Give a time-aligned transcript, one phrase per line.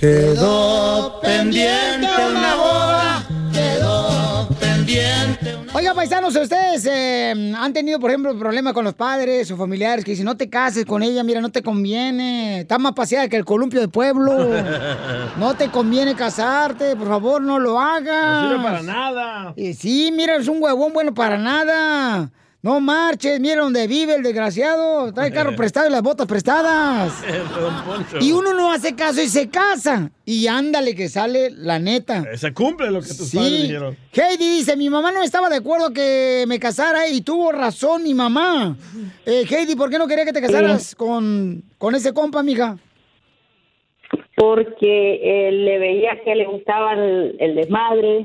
[0.00, 3.22] Quedó pendiente una boda,
[3.52, 5.74] quedó pendiente una...
[5.74, 10.12] Oiga, paisanos, ¿ustedes eh, han tenido, por ejemplo, problemas con los padres o familiares que
[10.12, 13.44] dicen, no te cases con ella, mira, no te conviene, está más paseada que el
[13.44, 14.48] columpio de pueblo,
[15.36, 18.44] no te conviene casarte, por favor, no lo hagas.
[18.44, 19.52] No sirve para nada.
[19.54, 22.30] Y sí, mira, es un huevón bueno para nada.
[22.62, 25.14] No marches, mira dónde vive el desgraciado.
[25.14, 27.12] Trae carro prestado y las botas prestadas.
[28.20, 30.10] Y uno no hace caso y se casa.
[30.26, 32.36] Y ándale que sale la neta.
[32.36, 33.62] Se cumple lo que tus padres Sí.
[33.62, 33.96] dijeron.
[34.12, 38.12] Heidi dice, mi mamá no estaba de acuerdo que me casara y tuvo razón mi
[38.12, 38.76] mamá.
[39.24, 42.76] Eh, Heidi, ¿por qué no quería que te casaras con, con ese compa, mija?
[44.36, 48.24] porque eh, le veía que le gustaba el, el desmadre,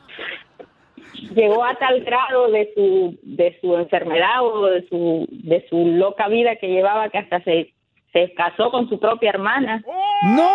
[1.35, 6.27] Llegó a tal grado de su, de su enfermedad o de su, de su loca
[6.27, 7.73] vida que llevaba que hasta se,
[8.13, 9.83] se casó con su propia hermana.
[10.23, 10.49] ¡No!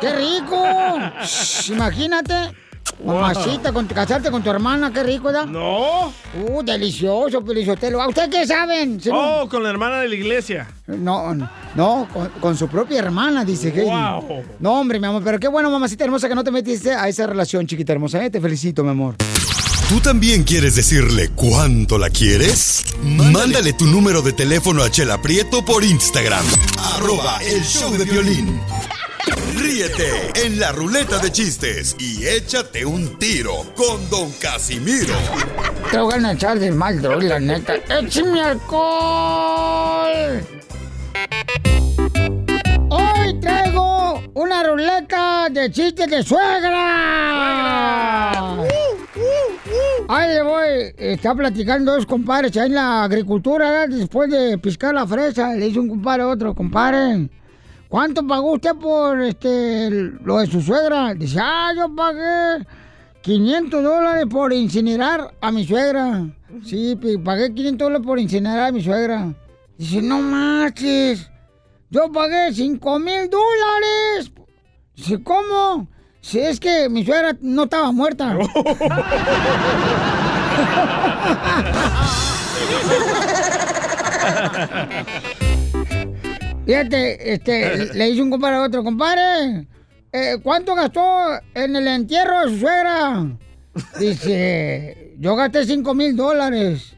[0.00, 0.64] ¡Qué rico!
[1.70, 2.34] Imagínate.
[3.04, 5.44] Mamacita, con, casarte con tu hermana, qué rico, ¿da?
[5.46, 6.12] No.
[6.48, 8.00] Uh, delicioso, Pelizotelo.
[8.00, 9.00] ¿A ustedes qué saben?
[9.00, 10.68] Si no- Oh, con la hermana de la iglesia.
[10.86, 13.82] No, no, no, con, con su propia hermana, dice Heidi.
[13.90, 14.42] Wow.
[14.60, 17.26] No, hombre, mi amor, pero qué bueno, mamacita hermosa, que no te metiste a esa
[17.26, 18.24] relación, chiquita hermosa.
[18.24, 18.30] ¿eh?
[18.30, 19.16] Te felicito, mi amor.
[19.88, 22.84] ¿Tú también quieres decirle cuánto la quieres?
[23.02, 26.44] Mándale tu número de teléfono a Chela Prieto por Instagram.
[26.96, 28.60] Arroba el show de violín.
[29.56, 35.14] Ríete en la ruleta de chistes y échate un tiro con Don Casimiro.
[35.90, 37.74] Te voy a echar del mal, droga, la neta.
[37.88, 40.40] ¡Échame alcohol!
[42.90, 47.04] Hoy traigo una ruleta de chistes de suegra.
[50.08, 50.94] Ahí le voy.
[50.96, 55.54] Está platicando dos compadres ahí en la agricultura, después de piscar la fresa.
[55.54, 57.28] Le dice un compadre a otro, compadre.
[57.94, 61.14] ¿Cuánto pagó usted por este lo de su suegra?
[61.14, 62.66] Dice, ah, yo pagué
[63.22, 66.26] 500 dólares por incinerar a mi suegra.
[66.64, 69.32] Sí, pagué 500 dólares por incinerar a mi suegra.
[69.78, 71.30] Dice, no marches.
[71.88, 74.32] Yo pagué 5 mil dólares.
[74.96, 75.86] Dice, ¿cómo?
[76.20, 78.36] Si es que mi suegra no estaba muerta.
[86.66, 89.66] Fíjate, este, le dice un compadre a otro, compadre,
[90.12, 91.02] eh, ¿cuánto gastó
[91.54, 93.26] en el entierro de su suegra?
[93.98, 96.94] Dice, yo gasté 5 mil dólares.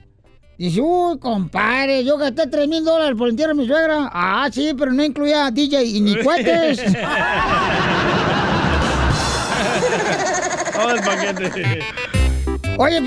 [0.59, 4.11] Dice, uy, compadre, yo gasté 3 mil dólares por el entierro de mi suegra.
[4.13, 6.83] Ah, sí, pero no incluía DJ y ni cohetes.
[10.73, 11.81] Todo el paquete.
[12.79, 13.01] Oye,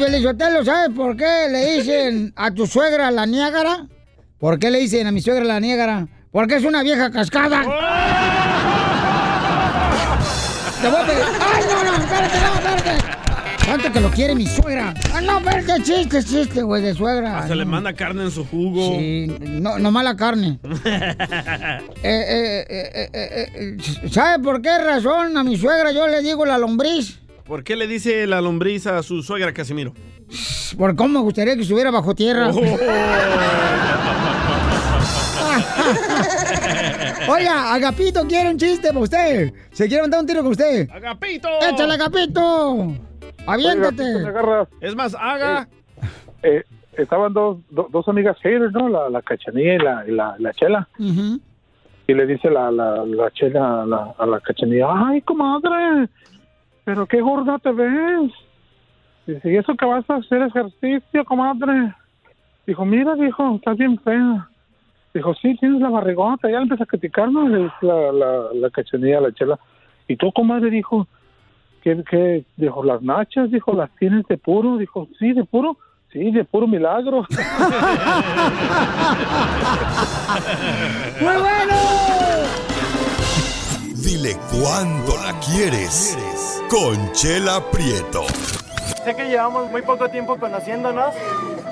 [0.66, 3.88] ¿sabes por qué le dicen a tu suegra la Niágara?
[4.40, 6.08] ¿Por qué le dicen a mi suegra la Niágara?
[6.32, 7.64] Porque es una vieja cascada.
[10.82, 11.28] Te voy a pegar.
[11.42, 11.94] ¡Ay, no, no!
[11.98, 13.04] ¡Espérate, no, espérate!
[13.66, 14.94] Tanto que lo quiere mi suegra.
[15.14, 17.46] Ah, no, pero qué chiste, chiste, güey, de suegra.
[17.48, 18.98] Se le manda carne en su jugo.
[18.98, 20.60] Sí, no, no mala carne.
[22.02, 23.78] Eh, eh, eh, eh,
[24.10, 27.20] ¿Sabe por qué razón a mi suegra yo le digo la lombriz?
[27.46, 29.94] ¿Por qué le dice la lombriz a su suegra Casimiro?
[30.78, 32.52] Por cómo me gustaría que estuviera bajo tierra.
[32.52, 32.62] Oh.
[37.30, 39.54] Oiga, Agapito quiere un chiste para usted.
[39.72, 40.90] Se quiere mandar un tiro con usted.
[40.92, 41.48] ¡Agapito!
[41.70, 42.94] ¡Échale, Agapito!
[43.48, 44.04] ¡Aviéntate!
[44.82, 45.68] Es más, haga.
[46.44, 46.64] Eh,
[46.98, 48.90] estaban dos, do- dos amigas haters, ¿no?
[48.90, 50.88] La, la cachanilla y la, y la, la chela.
[52.08, 56.10] Y le dice la, la, la chela a la, a la cachanilla, ay, comadre,
[56.84, 58.32] pero qué gorda te ves.
[59.28, 61.94] Dice, ¿y eso que vas a hacer ejercicio, comadre?
[62.66, 64.50] Dijo, mira, dijo, estás bien fea.
[65.14, 66.50] Dijo, sí, tienes la barrigota.
[66.50, 67.48] Ya le empieza a criticar, ¿no?
[67.48, 69.60] Le dice la, la, la cachanilla la chela.
[70.08, 71.08] Y tú, comadre, dijo,
[71.84, 72.44] ¿qué, qué?
[72.58, 74.78] Dijo, las nachas, dijo, las tienes de puro.
[74.78, 75.78] Dijo, sí, de puro.
[76.12, 77.26] Sí, de puro milagro.
[81.22, 81.76] ¡Muy bueno!
[84.04, 86.18] Dile cuándo la quieres.
[86.68, 88.24] Conchela Prieto.
[89.04, 91.14] Sé que llevamos muy poco tiempo conociéndonos.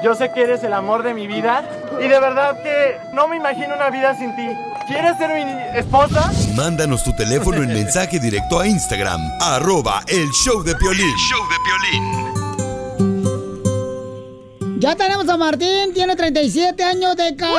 [0.03, 1.63] Yo sé que eres el amor de mi vida.
[1.99, 4.47] Y de verdad que no me imagino una vida sin ti.
[4.87, 6.31] ¿Quieres ser mi esposa?
[6.55, 9.19] Mándanos tu teléfono en mensaje directo a Instagram.
[9.41, 11.13] Arroba el show de Piolín.
[14.79, 17.55] Ya tenemos a Martín, tiene 37 años de casado.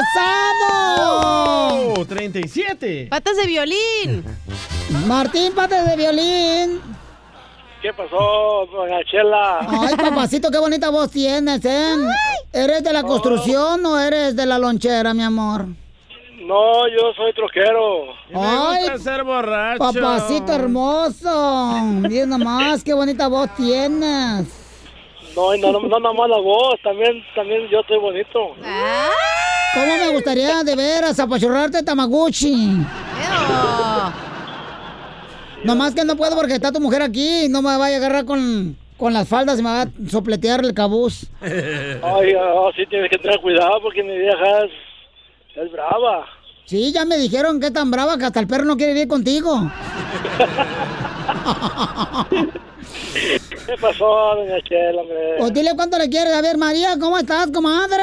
[1.01, 2.07] ¡Oh!
[2.09, 3.09] ¡37!
[3.09, 4.25] ¡Patas de violín!
[5.07, 6.81] Martín, patas de violín.
[7.81, 9.61] ¿Qué pasó, doña Chela?
[9.61, 11.95] Ay, papacito, qué bonita voz tienes, ¿eh?
[12.53, 15.67] ¿Eres de la construcción o eres de la lonchera, mi amor?
[16.41, 18.07] No, yo soy troquero.
[18.31, 19.79] Me Ay, gusta ser borracho.
[19.79, 21.71] Papacito hermoso.
[22.09, 24.47] Bien nomás, qué bonita voz tienes.
[25.37, 28.55] No, no, no, no nomás la voz, también, también yo estoy bonito.
[29.75, 32.79] ¿Cómo me gustaría de veras apachurrarte Tamaguchi?
[35.65, 37.49] Nomás que no puedo porque está tu mujer aquí.
[37.49, 40.75] No me vaya a agarrar con, con las faldas y me va a sopletear el
[40.75, 41.27] cabuz.
[41.41, 44.71] Ay, oh, sí tienes que tener cuidado porque mi vieja es,
[45.57, 46.27] es brava.
[46.65, 49.09] Sí, ya me dijeron que es tan brava que hasta el perro no quiere vivir
[49.09, 49.59] contigo.
[53.67, 55.01] ¿Qué pasó, doña Chela?
[55.01, 55.37] hombre?
[55.41, 56.35] O dile cuánto le quieres.
[56.35, 58.03] A ver, María, ¿cómo estás, comadre?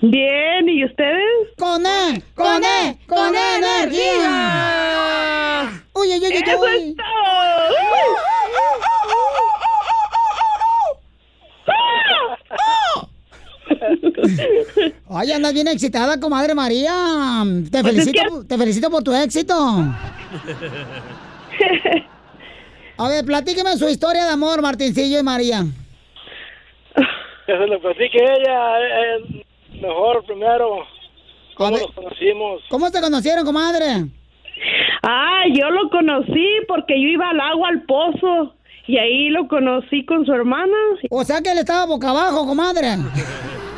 [0.00, 1.48] Bien, ¿y ustedes?
[1.56, 5.37] Con E, con E, con E energía.
[6.00, 6.96] Uy, uy, uy, uy,
[11.66, 13.08] ¡Eso es todo!
[15.10, 16.92] Ay, andas bien excitada, comadre María.
[17.72, 19.54] Te Pues es felicito, te felicito por tu éxito.
[22.96, 25.64] A ver, platíqueme su historia de amor, Martincillo y María.
[27.46, 29.44] Que se lo platique ella, eh,
[29.80, 30.84] mejor primero.
[31.56, 32.62] ¿Cómo nos conocimos?
[32.68, 34.06] ¿Cómo se conocieron, comadre?
[35.02, 38.54] Ah, yo lo conocí porque yo iba al agua, al pozo.
[38.86, 40.76] Y ahí lo conocí con su hermana.
[41.10, 42.96] O sea que él estaba boca abajo, comadre.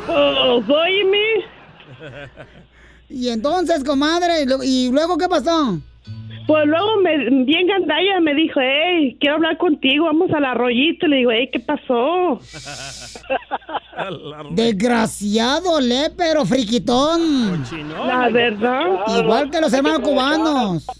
[0.07, 1.17] Pues, óyeme.
[3.09, 5.79] Y entonces, comadre, ¿y lo- ¿y luego qué pasó?
[6.47, 11.07] Pues luego me, bien gandalla me dijo, hey, quiero hablar contigo, vamos al arroyito.
[11.07, 12.39] Le digo, hey, ¿qué pasó?
[14.51, 15.79] Desgraciado,
[16.17, 17.63] pero friquitón.
[18.05, 18.85] La verdad.
[19.19, 20.87] Igual que los hermanos cubanos.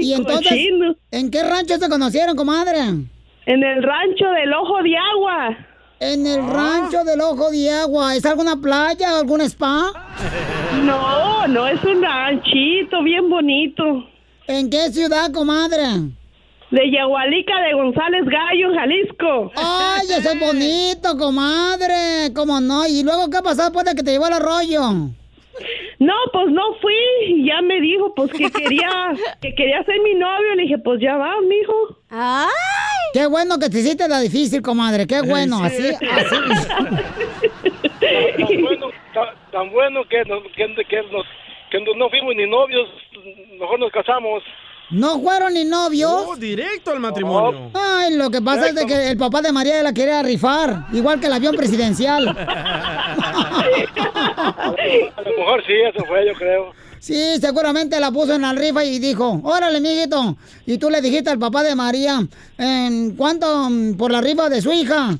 [0.00, 0.96] Y entonces, Cochino.
[1.10, 2.80] ¿en qué rancho se conocieron, comadre?
[2.80, 5.56] En el rancho del Ojo de Agua.
[6.00, 8.16] En el rancho del Ojo de Agua.
[8.16, 9.92] ¿Es alguna playa o algún spa?
[10.82, 14.08] No, no, es un ranchito bien bonito.
[14.48, 15.82] ¿En qué ciudad, comadre?
[16.70, 19.52] De Yagualica de González Gallo, Jalisco.
[19.56, 22.32] ¡Ay, eso es bonito, comadre!
[22.34, 22.86] ¿Cómo no?
[22.86, 24.80] ¿Y luego qué pasó después de que te llevó al arroyo?
[25.98, 26.94] No, pues no fui.
[27.26, 28.88] Y Ya me dijo, pues que quería,
[29.42, 30.54] que quería ser mi novio.
[30.56, 31.98] Le dije, pues ya va, mijo.
[32.08, 32.48] ¡Ay!
[33.12, 35.06] Qué bueno que te hiciste la difícil, comadre.
[35.06, 36.36] Qué bueno, así, así.
[38.00, 41.26] Tan bueno, tan, tan bueno que, nos, que, que nos,
[41.70, 42.88] que no- no fuimos ni novios,
[43.58, 44.42] mejor nos casamos.
[44.90, 46.10] ¿No fueron ni novios?
[46.26, 47.70] Oh, directo al matrimonio.
[47.74, 51.20] Ay, lo que pasa es de que el papá de María la quería rifar, igual
[51.20, 52.26] que el avión presidencial.
[55.16, 56.72] A lo mejor sí, eso fue, yo creo.
[57.00, 60.36] Sí, seguramente la puso en la rifa y dijo, órale, mijito.
[60.66, 62.20] Y tú le dijiste al papá de María,
[62.58, 65.10] "¿En ¿cuánto mm, por la rifa de su hija?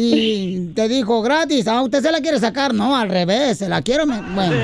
[0.00, 1.66] Y te dijo, gratis.
[1.66, 2.72] ¿A usted se la quiere sacar?
[2.72, 4.06] No, al revés, se la quiero.
[4.06, 4.54] me- Bueno.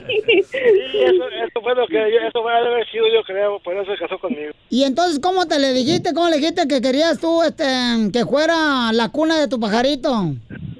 [0.00, 3.98] eso, eso fue lo que yo- eso fue haber sido yo creo, por eso se
[3.98, 4.52] casó conmigo.
[4.70, 6.14] Y entonces, ¿cómo te le dijiste?
[6.14, 7.64] ¿Cómo le dijiste que querías tú este,
[8.12, 10.32] que fuera la cuna de tu pajarito?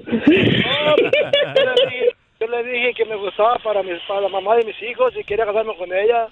[0.07, 4.75] Le, dije, yo le dije que me gustaba para, mis, para la mamá de mis
[4.81, 6.27] hijos y quería casarme con ella.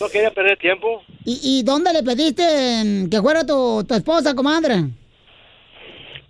[0.00, 1.02] No quería perder tiempo.
[1.24, 4.84] ¿Y, y dónde le pediste mm, que fuera tu, tu esposa, comadre?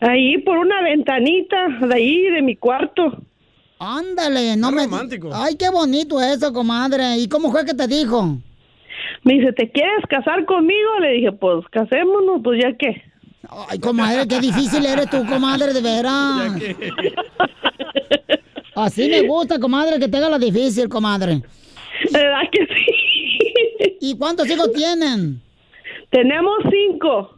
[0.01, 3.23] Ahí por una ventanita de ahí de mi cuarto.
[3.79, 4.87] Ándale, no me...
[5.33, 7.17] Ay, qué bonito eso, comadre.
[7.19, 8.37] ¿Y cómo fue que te dijo?
[9.23, 10.99] Me dice, ¿te quieres casar conmigo?
[11.01, 13.01] Le dije, pues casémonos, pues ya qué.
[13.69, 16.53] Ay, comadre, qué difícil eres tú, comadre, de veras.
[18.83, 21.43] Así me gusta, comadre, que te haga la difícil, comadre.
[22.11, 23.97] ¿Verdad que sí?
[24.01, 25.43] ¿Y cuántos hijos tienen?
[26.11, 27.35] Tenemos cinco.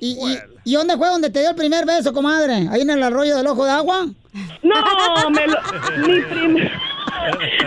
[0.00, 2.68] ¿Y, y, y dónde fue donde te dio el primer beso, comadre?
[2.70, 4.06] ¿Ahí en el arroyo del ojo de agua?
[4.62, 5.58] No, me lo,
[6.06, 6.68] mi, prim-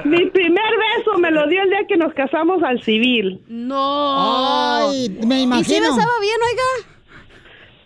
[0.05, 3.41] mi primer beso me lo dio el día que nos casamos al civil.
[3.47, 4.89] No.
[4.89, 5.81] Ay, me ¿Y si imagino.
[5.95, 6.89] besaba bien, oiga?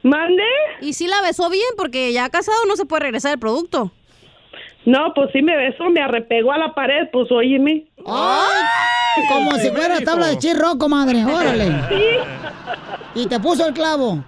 [0.03, 0.43] ¿Mande?
[0.81, 1.63] ¿Y si la besó bien?
[1.77, 3.91] Porque ya casado no se puede regresar el producto.
[4.85, 7.85] No, pues sí me besó, me arrepegó a la pared, pues óyeme.
[8.05, 11.71] Ay, como si fuera tabla de chirro, comadre, órale.
[13.15, 14.23] Y te puso el clavo.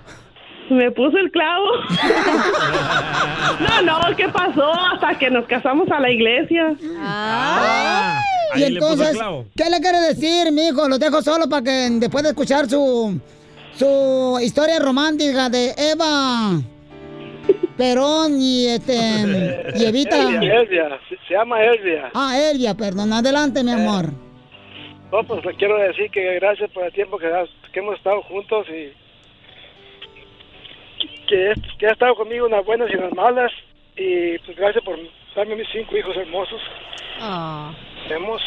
[0.70, 1.66] Me puso el clavo.
[3.60, 4.72] No, no, ¿qué pasó?
[4.94, 6.76] Hasta que nos casamos a la iglesia.
[7.00, 8.20] Ah.
[8.56, 9.18] y entonces,
[9.56, 10.88] ¿qué le quiere decir, mijo?
[10.88, 13.20] Lo dejo solo para que después de escuchar su,
[13.78, 16.60] su historia romántica de Eva
[17.78, 18.94] Perón y este
[19.76, 20.22] y Evita.
[20.22, 22.10] Elvia, Elvia, se, llama Elvia.
[22.14, 23.12] Ah, Elvia, perdón.
[23.14, 24.06] Adelante, mi amor.
[25.12, 28.22] No, pues le quiero decir que gracias por el tiempo que, has- que hemos estado
[28.24, 28.92] juntos y
[31.28, 33.52] que, que ha estado conmigo en las buenas y en las malas.
[33.98, 34.98] Y pues gracias por
[35.36, 36.62] darme mis cinco hijos hermosos.
[38.08, 38.42] Tenemos.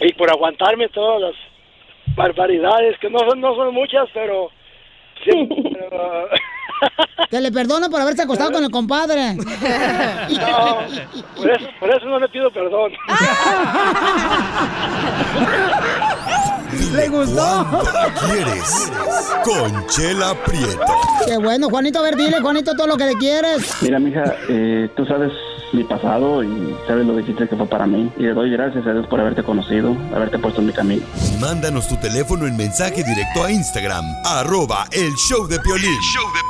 [0.00, 1.34] Y por aguantarme todas las
[2.16, 4.50] barbaridades, que no son, no son muchas, pero...
[5.22, 5.56] siempre,
[5.90, 6.28] pero,
[7.30, 9.34] Que le perdono por haberse acostado con el compadre.
[9.34, 10.78] no,
[11.36, 12.92] por eso, por eso no le pido perdón.
[16.94, 17.66] ¿Le gustó?
[18.26, 18.92] ¿Quieres?
[19.44, 20.84] Conchela Prieto.
[21.26, 23.82] Qué bueno, Juanito, a ver, dile, Juanito, todo lo que le quieres.
[23.82, 25.32] Mira, mija, eh, tú sabes
[25.72, 28.10] mi pasado y sabes lo difícil que fue para mí.
[28.16, 31.02] Y le doy gracias a Dios por haberte conocido, haberte puesto en mi camino.
[31.40, 36.00] Mándanos tu teléfono en mensaje directo a Instagram, arroba el show de Piolín.
[36.00, 36.42] show de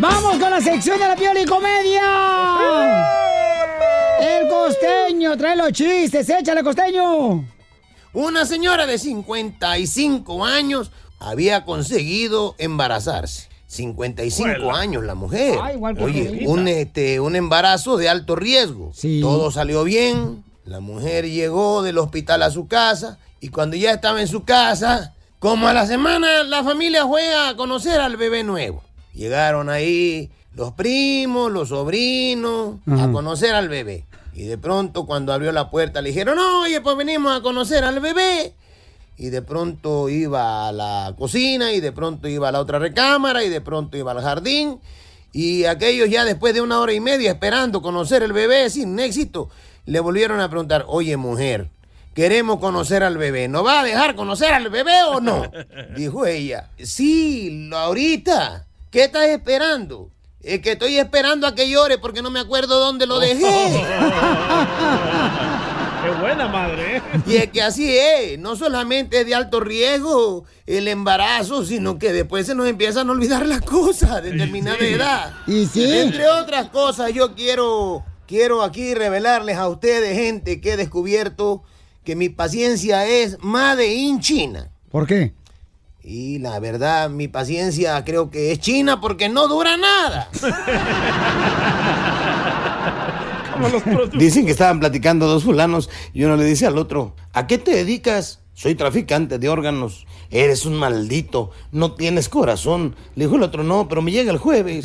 [0.00, 2.02] ¡Vamos con la sección de la piola y comedia!
[4.20, 7.44] El costeño, trae los chistes, échale costeño.
[8.12, 13.51] Una señora de 55 años había conseguido embarazarse.
[13.72, 14.78] 55 Huela.
[14.78, 15.58] años la mujer.
[15.62, 18.92] Ah, igual que Oye, un, este, un embarazo de alto riesgo.
[19.22, 20.44] Todo salió bien.
[20.66, 25.14] La mujer llegó del hospital a su casa y cuando ya estaba en su casa,
[25.38, 28.82] como a la semana, la familia fue a conocer al bebé nuevo.
[29.14, 34.04] Llegaron ahí los primos, los sobrinos, a conocer al bebé.
[34.34, 38.00] Y de pronto cuando abrió la puerta le dijeron, oye, pues venimos a conocer al
[38.00, 38.54] bebé.
[39.22, 43.44] Y de pronto iba a la cocina y de pronto iba a la otra recámara
[43.44, 44.80] y de pronto iba al jardín.
[45.32, 49.48] Y aquellos ya después de una hora y media esperando conocer el bebé sin éxito,
[49.86, 51.68] le volvieron a preguntar, oye mujer,
[52.16, 55.44] queremos conocer al bebé, ¿no va a dejar conocer al bebé o no?
[55.96, 60.10] Dijo ella, sí, ahorita, ¿qué estás esperando?
[60.42, 63.86] Es que estoy esperando a que llore porque no me acuerdo dónde lo dejé.
[66.02, 67.02] Qué buena madre, ¿eh?
[67.26, 72.12] Y es que así es, no solamente es de alto riesgo el embarazo, sino que
[72.12, 74.86] después se nos empiezan a olvidar las cosas a determinada sí.
[74.86, 75.32] edad.
[75.46, 75.98] Y sí.
[75.98, 81.62] Entre otras cosas, yo quiero, quiero aquí revelarles a ustedes, gente, que he descubierto
[82.04, 84.70] que mi paciencia es made in China.
[84.90, 85.34] ¿Por qué?
[86.02, 90.28] Y la verdad, mi paciencia creo que es china porque no dura nada.
[94.14, 97.74] Dicen que estaban platicando dos fulanos y uno le dice al otro, ¿a qué te
[97.74, 98.40] dedicas?
[98.54, 100.06] Soy traficante de órganos.
[100.30, 102.96] Eres un maldito, no tienes corazón.
[103.16, 104.84] Le dijo el otro, no, pero me llega el jueves.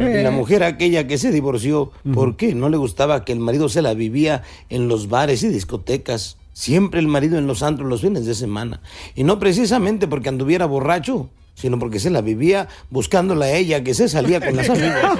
[0.00, 2.54] Y la mujer aquella que se divorció, ¿por qué?
[2.54, 6.36] No le gustaba que el marido se la vivía en los bares y discotecas.
[6.52, 8.80] Siempre el marido en los antros los fines de semana.
[9.14, 13.94] Y no precisamente porque anduviera borracho, sino porque se la vivía buscándola a ella que
[13.94, 15.04] se salía con las amigas.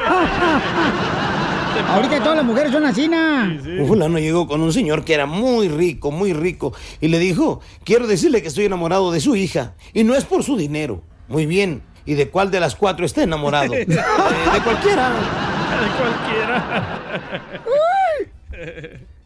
[1.89, 3.59] Ahorita todas las mujeres son así, ¿na?
[3.65, 7.61] Un fulano llegó con un señor que era muy rico, muy rico, y le dijo,
[7.85, 11.03] quiero decirle que estoy enamorado de su hija, y no es por su dinero.
[11.29, 13.75] Muy bien, y de cuál de las cuatro está enamorado.
[13.85, 15.13] Eh, de cualquiera.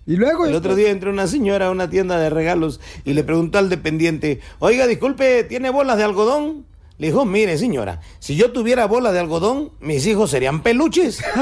[0.06, 0.46] Y luego.
[0.46, 3.68] El otro día entró una señora a una tienda de regalos y le preguntó al
[3.68, 6.64] dependiente: Oiga, disculpe, ¿tiene bolas de algodón?
[6.98, 11.22] Le dijo: Mire, señora, si yo tuviera bolas de algodón, mis hijos serían peluches.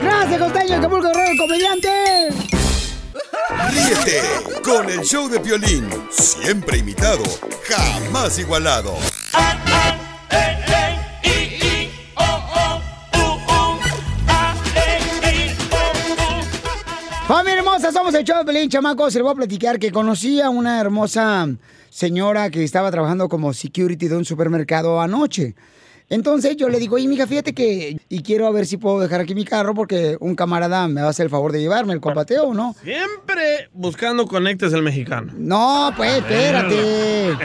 [0.00, 1.88] Gracias, Costeño, Acapulco Guerrero, el comediante.
[3.70, 4.22] Ríete
[4.62, 7.24] con el show de Piolín, siempre imitado,
[7.68, 8.94] jamás igualado.
[17.76, 19.12] Hermosa, somos el show de chamacos.
[19.12, 21.46] Se les voy a platicar que conocí a una hermosa
[21.90, 25.54] señora que estaba trabajando como security de un supermercado anoche.
[26.08, 28.00] Entonces yo le digo, oye, mija, fíjate que...
[28.08, 31.08] Y quiero a ver si puedo dejar aquí mi carro porque un camarada me va
[31.08, 32.74] a hacer el favor de llevarme el compateo, ¿no?
[32.82, 35.34] Siempre buscando conectes el mexicano.
[35.36, 37.36] No, pues, espérate.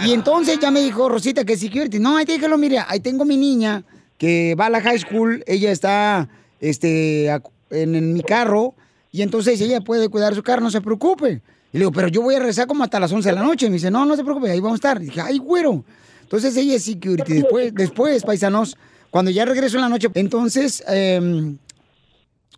[0.04, 2.00] Y entonces ya me dijo Rosita que security.
[2.00, 3.84] No, ahí déjalo, mire, ahí tengo mi niña
[4.18, 5.44] que va a la high school.
[5.46, 7.28] Ella está este,
[7.70, 8.74] en, en mi carro
[9.12, 11.42] y entonces ella puede cuidar su carro, no se preocupe.
[11.72, 13.66] Y le digo, pero yo voy a regresar como hasta las 11 de la noche.
[13.66, 15.02] Me dice, no, no se preocupe, ahí vamos a estar.
[15.02, 15.84] Y dije, ay, güero.
[16.22, 17.34] Entonces ella es security.
[17.34, 18.76] Después, después, paisanos,
[19.10, 21.58] cuando ya regreso en la noche, entonces em,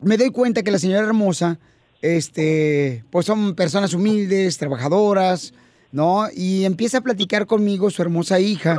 [0.01, 1.59] me doy cuenta que la señora hermosa,
[2.03, 5.55] este, pues son personas humildes, trabajadoras,
[5.91, 6.27] ¿no?
[6.35, 8.77] Y empieza a platicar conmigo su hermosa hija.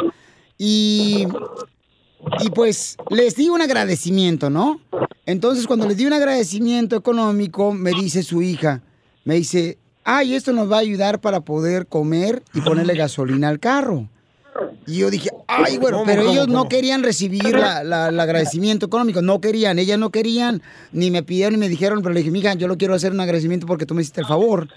[0.58, 1.28] Y,
[2.40, 4.80] y pues les di un agradecimiento, ¿no?
[5.26, 8.82] Entonces cuando les di un agradecimiento económico, me dice su hija,
[9.26, 13.60] me dice, ay, esto nos va a ayudar para poder comer y ponerle gasolina al
[13.60, 14.10] carro.
[14.86, 18.20] Y yo dije, ay, bueno, ¿Cómo, pero cómo, ellos no querían recibir la- la- el
[18.20, 20.62] agradecimiento económico, no querían, ellas no querían,
[20.92, 23.20] ni me pidieron ni me dijeron, pero le dije, mija, yo lo quiero hacer un
[23.22, 24.68] agradecimiento porque tú me hiciste el favor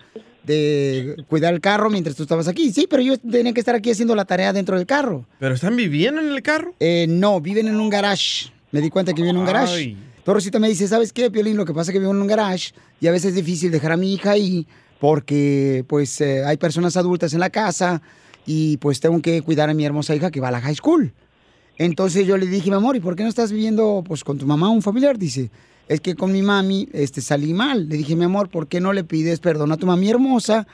[0.45, 2.71] de cuidar el carro mientras tú estabas aquí.
[2.73, 5.25] Sí, pero yo tenía que estar aquí haciendo la tarea dentro del carro.
[5.41, 6.75] ¿Pero están viviendo en el carro?
[6.79, 8.51] Eh, no, viven en un garage.
[8.71, 9.75] Me di cuenta que viven en un garage.
[9.75, 9.97] Ay.
[10.25, 11.57] Torosita me dice, ¿sabes qué, Piolín?
[11.57, 13.93] Lo que pasa es que vivo en un garage y a veces es difícil dejar
[13.93, 14.67] a mi hija ahí
[15.01, 18.01] porque pues eh, hay personas adultas en la casa
[18.47, 21.13] y pues tengo que cuidar a mi hermosa hija que va a la high school.
[21.79, 24.47] Entonces yo le dije, mi amor, ¿y por qué no estás viviendo pues con tu
[24.47, 25.19] mamá un familiar?
[25.19, 25.51] Dice,
[25.89, 27.89] es que con mi mami este, salí mal.
[27.89, 30.67] Le dije, mi amor, ¿por qué no le pides perdón a tu mami hermosa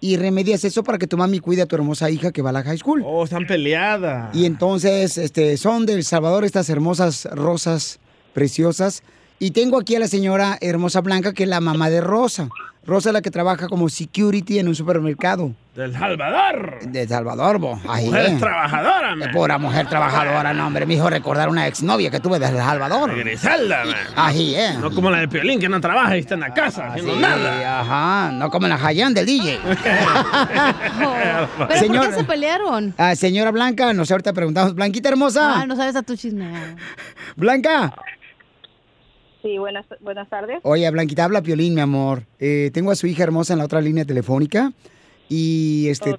[0.00, 2.52] y remedias eso para que tu mami cuide a tu hermosa hija que va a
[2.52, 3.02] la high school?
[3.06, 4.34] Oh, están peleadas.
[4.34, 8.00] Y entonces, este, son del Salvador estas hermosas rosas
[8.34, 9.02] preciosas.
[9.42, 12.48] Y tengo aquí a la señora hermosa Blanca, que es la mamá de Rosa.
[12.84, 15.52] Rosa es la que trabaja como security en un supermercado.
[15.74, 16.80] Del Salvador.
[16.86, 17.80] De Salvador, bo.
[17.88, 18.36] Ahí, Mujer eh.
[18.38, 19.30] trabajadora, man.
[19.32, 20.84] Pura mujer trabajadora, no, hombre.
[20.84, 23.16] Me hizo recordar una exnovia que tuve de El Salvador.
[23.16, 23.94] Griselda, man.
[24.14, 24.74] Ahí, eh.
[24.78, 27.20] No como la de Piolín, que no trabaja y está en la casa haciendo Sí,
[27.20, 27.80] nada.
[27.80, 29.58] Ajá, no como la Hayan del DJ.
[31.68, 32.94] ¿Pero Señor- por qué se pelearon?
[32.98, 35.60] Ah, señora Blanca, nos ahorita preguntamos, Blanquita hermosa.
[35.62, 36.50] Ah, no sabes a tu chisme.
[37.36, 37.94] Blanca.
[39.42, 40.58] Sí, buenas, buenas tardes.
[40.62, 42.24] Oye, Blanquita, habla Piolín, mi amor.
[42.38, 44.72] Eh, tengo a su hija hermosa en la otra línea telefónica.
[45.28, 46.18] Y este.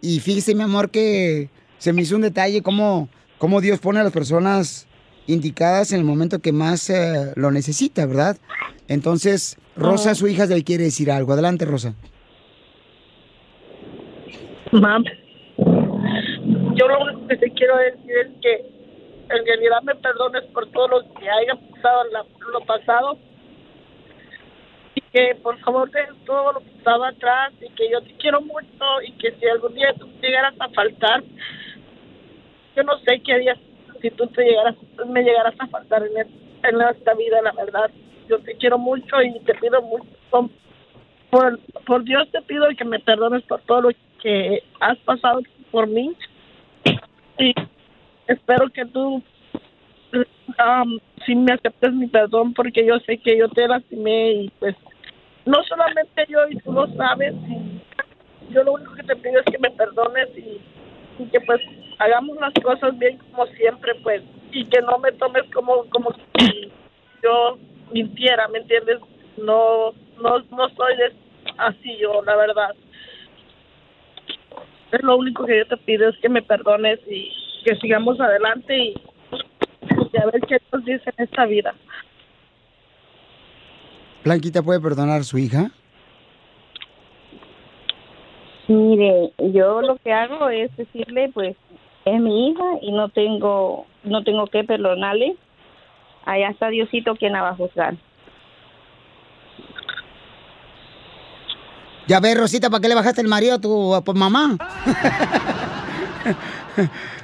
[0.00, 3.08] Y fíjese, mi amor, que se me hizo un detalle cómo,
[3.38, 4.86] cómo Dios pone a las personas
[5.26, 8.38] indicadas en el momento que más eh, lo necesita, ¿verdad?
[8.86, 11.32] Entonces, Rosa, su hija, le quiere decir algo.
[11.32, 11.94] Adelante, Rosa.
[14.72, 15.04] Mam,
[15.58, 18.77] yo lo único que te quiero decir es que
[19.30, 23.18] en realidad me perdones por todo lo que haya pasado la- lo pasado.
[24.94, 28.40] Y que por favor dejes todo lo que estaba atrás y que yo te quiero
[28.40, 31.22] mucho y que si algún día tú llegaras a faltar,
[32.74, 33.58] yo no sé qué harías
[34.00, 37.90] si tú te llegaras, me llegaras a faltar en esta vida, la verdad.
[38.28, 40.06] Yo te quiero mucho y te pido mucho,
[41.30, 43.90] por, por Dios te pido que me perdones por todo lo
[44.22, 46.14] que has pasado por mí.
[47.38, 47.54] Y
[48.28, 49.22] espero que tú
[50.12, 54.76] um, sí me aceptes mi perdón porque yo sé que yo te lastimé y pues
[55.44, 59.46] no solamente yo y tú lo sabes y yo lo único que te pido es
[59.46, 60.60] que me perdones y,
[61.22, 61.60] y que pues
[61.98, 66.70] hagamos las cosas bien como siempre pues y que no me tomes como como si
[67.22, 67.58] yo
[67.92, 68.98] mintiera me entiendes
[69.38, 70.94] no no no soy
[71.56, 72.74] así yo la verdad.
[74.90, 77.30] Es lo único que yo te pido es que me perdones y
[77.64, 78.94] que sigamos adelante y,
[80.12, 81.74] y a ver qué nos dice en esta vida
[84.24, 85.70] Blanquita puede perdonar a su hija.
[88.66, 91.56] Mire, yo lo que hago es decirle, pues,
[92.04, 95.36] es mi hija y no tengo, no tengo que perdonarle.
[96.26, 97.94] Allá está Diosito quien la va a juzgar.
[102.06, 104.56] Ya ves, Rosita, ¿para qué le bajaste el marido a tu a tu mamá?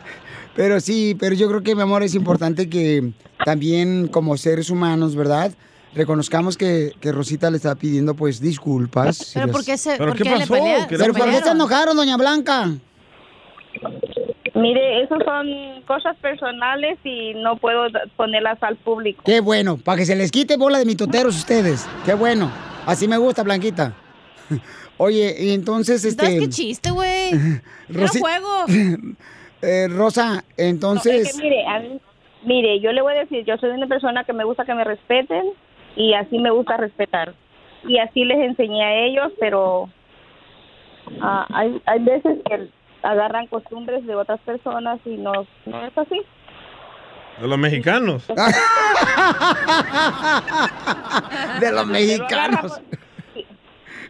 [0.56, 3.12] pero sí, pero yo creo que, mi amor, es importante que
[3.44, 5.52] también como seres humanos, ¿verdad?
[5.94, 9.16] Reconozcamos que, que Rosita le está pidiendo, pues, disculpas.
[9.16, 11.40] si ¿Pero las- por qué se- ¿Pero por qué qué le pelea- ¿Pero por qué
[11.40, 12.70] se enojaron, doña Blanca?
[14.54, 15.46] Mire, esas son
[15.86, 17.86] cosas personales y no puedo
[18.16, 19.22] ponerlas al público.
[19.26, 21.84] Qué bueno, para que se les quite bola de mitoteros ustedes.
[22.04, 22.50] Qué bueno.
[22.86, 23.94] Así me gusta, Blanquita.
[24.96, 26.22] Oye, y entonces, este...
[26.24, 27.32] ¿Sabes qué chiste, güey?
[27.88, 28.64] Rosi- juego.
[29.64, 31.28] Eh, Rosa, entonces...
[31.28, 32.00] Es que mire, a mí-
[32.44, 34.84] mire, yo le voy a decir, yo soy una persona que me gusta que me
[34.84, 35.44] respeten
[35.96, 37.34] y así me gusta respetar.
[37.86, 39.88] Y así les enseñé a ellos, pero
[41.20, 42.68] ah, hay, hay veces que
[43.02, 45.32] agarran costumbres de otras personas y no,
[45.66, 46.20] no es así.
[47.40, 48.26] De los mexicanos.
[51.60, 52.80] de los mexicanos.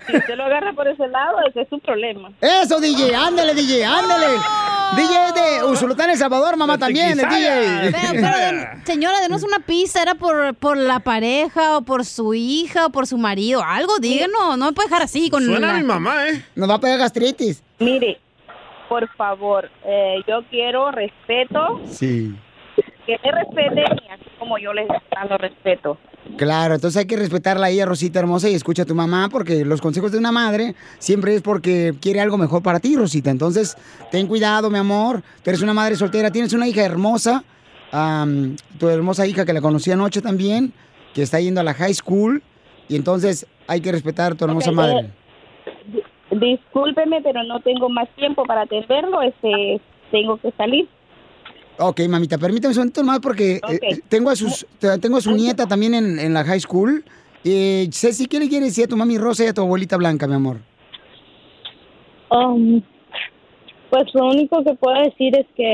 [0.06, 2.30] Si usted lo agarra por ese lado, ese es su problema.
[2.40, 4.26] Eso, DJ, ándale, DJ, ándale.
[4.96, 7.90] DJ de Usulután, El Salvador, mamá también, el DJ.
[7.90, 10.02] Pero, pero, den- señora, denos una pista.
[10.02, 13.62] ¿Era por, por la pareja o por su hija o por su marido?
[13.64, 14.56] Algo, díganos.
[14.58, 15.80] No me puede dejar así con la-
[16.28, 16.44] ¿eh?
[16.54, 17.62] Nos va a pegar gastritis.
[17.78, 18.20] Mire,
[18.88, 22.34] por favor, eh, yo quiero respeto, Sí.
[23.06, 24.86] que me respeten y así como yo les
[25.28, 25.98] lo respeto.
[26.36, 29.64] Claro, entonces hay que respetarla a ella, Rosita hermosa, y escucha a tu mamá, porque
[29.64, 33.30] los consejos de una madre siempre es porque quiere algo mejor para ti, Rosita.
[33.30, 33.76] Entonces,
[34.10, 35.22] ten cuidado, mi amor.
[35.42, 37.44] Tú eres una madre soltera, tienes una hija hermosa,
[38.78, 40.72] tu hermosa hija que la conocí anoche también,
[41.14, 42.42] que está yendo a la high school,
[42.88, 45.10] y entonces hay que respetar a tu hermosa madre.
[45.60, 50.88] eh, Discúlpeme, pero no tengo más tiempo para atenderlo, este, tengo que salir.
[51.78, 55.20] Ok, mamita, permítame un momento más porque eh, eh, tengo a sus te- tengo a
[55.20, 57.04] su nieta también en, en la high school.
[57.44, 60.26] Eh, Ceci, ¿qué le quieres decir a tu mami Rosa y a tu abuelita Blanca,
[60.28, 60.58] mi amor?
[62.30, 62.80] Um,
[63.90, 65.72] pues lo único que puedo decir es que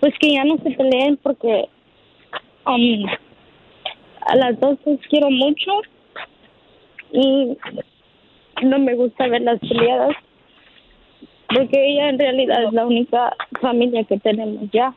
[0.00, 1.64] pues, que ya no se peleen porque
[2.66, 3.06] um,
[4.26, 5.70] a las dos las quiero mucho
[7.12, 7.56] y
[8.62, 10.14] no me gusta verlas peleadas
[11.48, 14.94] porque ella en realidad es la única familia que tenemos ya.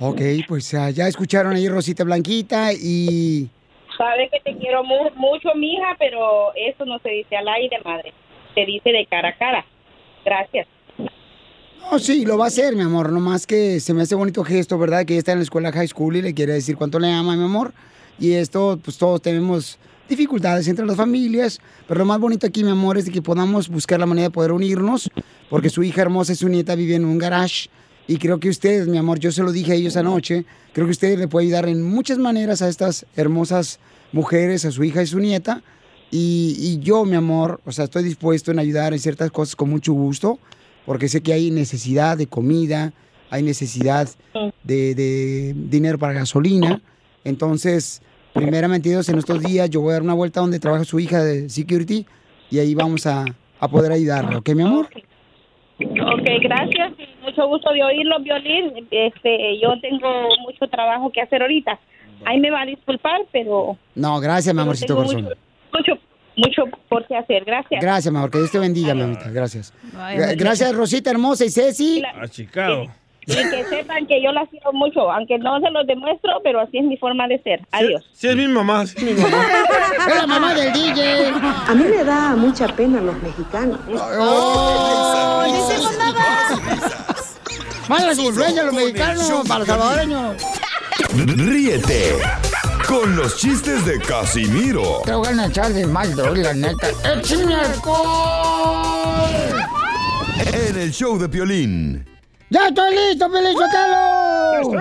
[0.00, 3.48] Ok, pues ah, ya escucharon ahí Rosita Blanquita y...
[3.96, 8.12] Sabe que te quiero mu- mucho, mija, pero eso no se dice al aire, madre.
[8.54, 9.64] Se dice de cara a cara.
[10.24, 10.66] Gracias.
[11.90, 13.12] Oh, sí, lo va a hacer, mi amor.
[13.12, 15.04] Nomás que se me hace bonito gesto, ¿verdad?
[15.04, 17.36] Que ella está en la escuela high school y le quiere decir cuánto le ama,
[17.36, 17.72] mi amor.
[18.18, 19.78] Y esto, pues todos tenemos
[20.16, 21.60] dificultades entre las familias.
[21.88, 24.30] Pero lo más bonito aquí, mi amor, es de que podamos buscar la manera de
[24.30, 25.10] poder unirnos.
[25.50, 27.68] Porque su hija hermosa y su nieta viven en un garage.
[28.06, 30.44] Y creo que ustedes, mi amor, yo se lo dije a ellos anoche.
[30.72, 33.78] Creo que usted le puede ayudar en muchas maneras a estas hermosas
[34.12, 35.62] mujeres, a su hija y su nieta.
[36.10, 39.70] Y, y yo, mi amor, o sea, estoy dispuesto en ayudar en ciertas cosas con
[39.70, 40.38] mucho gusto,
[40.84, 42.92] porque sé que hay necesidad de comida,
[43.30, 44.10] hay necesidad
[44.62, 46.82] de, de dinero para gasolina.
[47.24, 50.98] Entonces, primeramente Dios, en estos días yo voy a dar una vuelta donde trabaja su
[51.00, 52.06] hija de security
[52.50, 53.24] y ahí vamos a,
[53.60, 54.88] a poder ayudarla, ¿ok, mi amor?
[55.80, 56.92] Ok, gracias.
[56.98, 58.86] y Mucho gusto de oírlo, Violín.
[58.90, 61.78] Este, yo tengo mucho trabajo que hacer ahorita.
[62.24, 65.24] Ahí me va a disculpar, pero No, gracias, mi amorcito tengo corazón.
[65.72, 65.92] mucho,
[66.36, 67.44] mucho, mucho por qué hacer.
[67.44, 67.80] Gracias.
[67.80, 69.74] Gracias, mi amor, que Dios te bendiga, mi amita, gracias.
[69.96, 70.72] Ay, Gracias.
[70.74, 72.00] Rosita hermosa y Ceci.
[72.04, 72.86] A Chicago.
[73.26, 76.78] Y que sepan que yo las quiero mucho, aunque no se los demuestro, pero así
[76.78, 77.60] es mi forma de ser.
[77.70, 78.04] Adiós.
[78.12, 79.46] Sí, es mi mamá, sí es mi mamá.
[80.08, 81.28] Es la mamá del DJ.
[81.68, 83.78] A mí me da mucha pena los mexicanos.
[84.18, 85.44] ¡Oh!
[87.88, 90.36] Malas influencias los mexicanos para los salvadoreños.
[91.14, 92.16] Ríete
[92.88, 96.88] con los chistes de Casimiro Te voy a echar de mal, la neta.
[97.04, 99.30] ¡Échame alcohol!
[100.52, 102.11] en el show de Piolín.
[102.52, 104.78] ¡Ya estoy listo, Feliz Sotelo!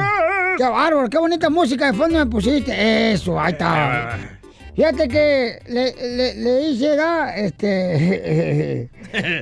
[0.58, 1.10] ¡Qué bárbaro!
[1.10, 3.14] ¡Qué bonita música de fondo me pusiste!
[3.14, 4.20] Eso, ahí está.
[4.76, 7.34] Fíjate que le, le, le hice, ¿da?
[7.34, 8.90] este...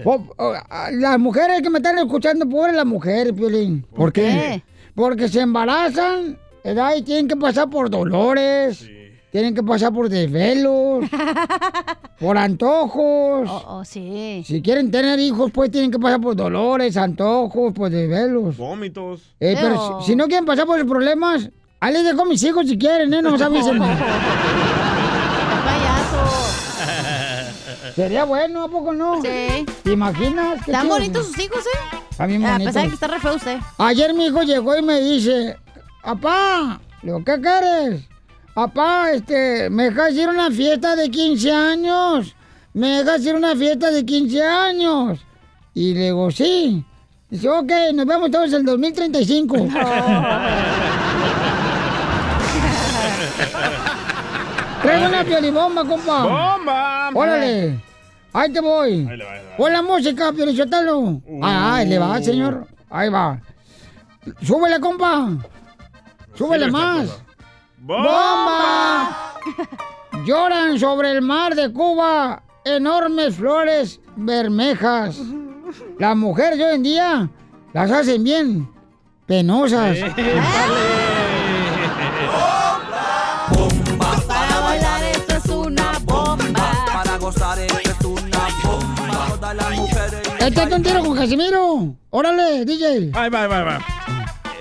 [0.92, 3.84] las mujeres que me están escuchando, pobres las mujeres, Piolín.
[3.96, 4.62] ¿Por qué?
[4.94, 6.98] Porque se embarazan, ¿verdad?
[6.98, 8.88] Y tienen que pasar por dolores,
[9.32, 11.06] tienen que pasar por desvelos,
[12.20, 13.50] por antojos.
[13.50, 14.44] Oh, sí.
[14.46, 18.58] Si quieren tener hijos, pues tienen que pasar por dolores, antojos, por desvelos.
[18.58, 19.22] Vómitos.
[19.39, 22.44] Eh, pero si, si no quieren pasar por los problemas, ahí les dejo a mis
[22.44, 23.22] hijos si quieren, ¿eh?
[23.22, 23.80] No nos avisen.
[27.96, 29.22] Sería bueno, ¿a poco no?
[29.22, 29.65] Sí.
[29.84, 30.60] ¿Te imaginas?
[30.60, 31.98] Están bonitos sus hijos, ¿eh?
[32.12, 33.58] Está bien A pesar de que está re feo usted.
[33.78, 35.58] Ayer mi hijo llegó y me dice,
[36.04, 38.08] papá, digo, ¿qué quieres?
[38.60, 42.36] Papá, este, ¿me dejas ir a una fiesta de 15 años?
[42.74, 45.26] ¿Me dejas ir a una fiesta de 15 años?
[45.74, 46.84] Y le digo, sí.
[47.30, 49.56] Dice, ok, nos vemos todos en el 2035.
[54.82, 56.24] Traigo una piolibomba, compa.
[56.24, 57.12] ¡Bomba!
[57.13, 57.80] Órale.
[58.34, 59.08] Ahí te voy.
[59.10, 59.56] Ahí le va, ahí le va.
[59.56, 61.22] Pon la música, Piolichotelo.
[61.41, 62.67] Ah, ahí le va, señor.
[62.89, 63.39] Ahí va.
[64.41, 65.30] Súbele, compa.
[66.36, 67.29] Súbele Sí, más.
[67.89, 69.34] ¡Bomba!
[70.23, 75.19] Lloran sobre el mar de Cuba enormes flores bermejas.
[75.97, 77.28] Las mujeres de hoy en día
[77.73, 78.69] las hacen bien
[79.25, 79.97] penosas.
[84.28, 86.86] Para bailar esto es una bomba.
[86.93, 89.28] Para gozar esto es una bomba.
[89.30, 90.21] Todas las mujeres.
[90.39, 91.95] Échate un tiro con Casimiro.
[92.12, 93.10] Órale, DJ.
[93.15, 93.80] Ahí va, va, va.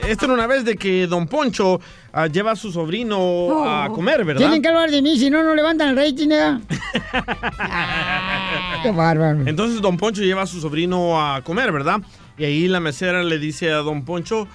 [0.09, 1.81] Esto era una vez de que Don Poncho
[2.13, 4.41] ah, lleva a su sobrino a comer, ¿verdad?
[4.41, 6.59] Tienen que hablar de mí, si no, no levantan el rating, ¿eh?
[8.83, 9.47] Qué bárbaro.
[9.47, 12.01] Entonces Don Poncho lleva a su sobrino a comer, ¿verdad?
[12.39, 14.47] Y ahí la mesera le dice a Don Poncho,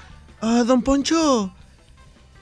[0.42, 1.54] "Ah, Don Poncho,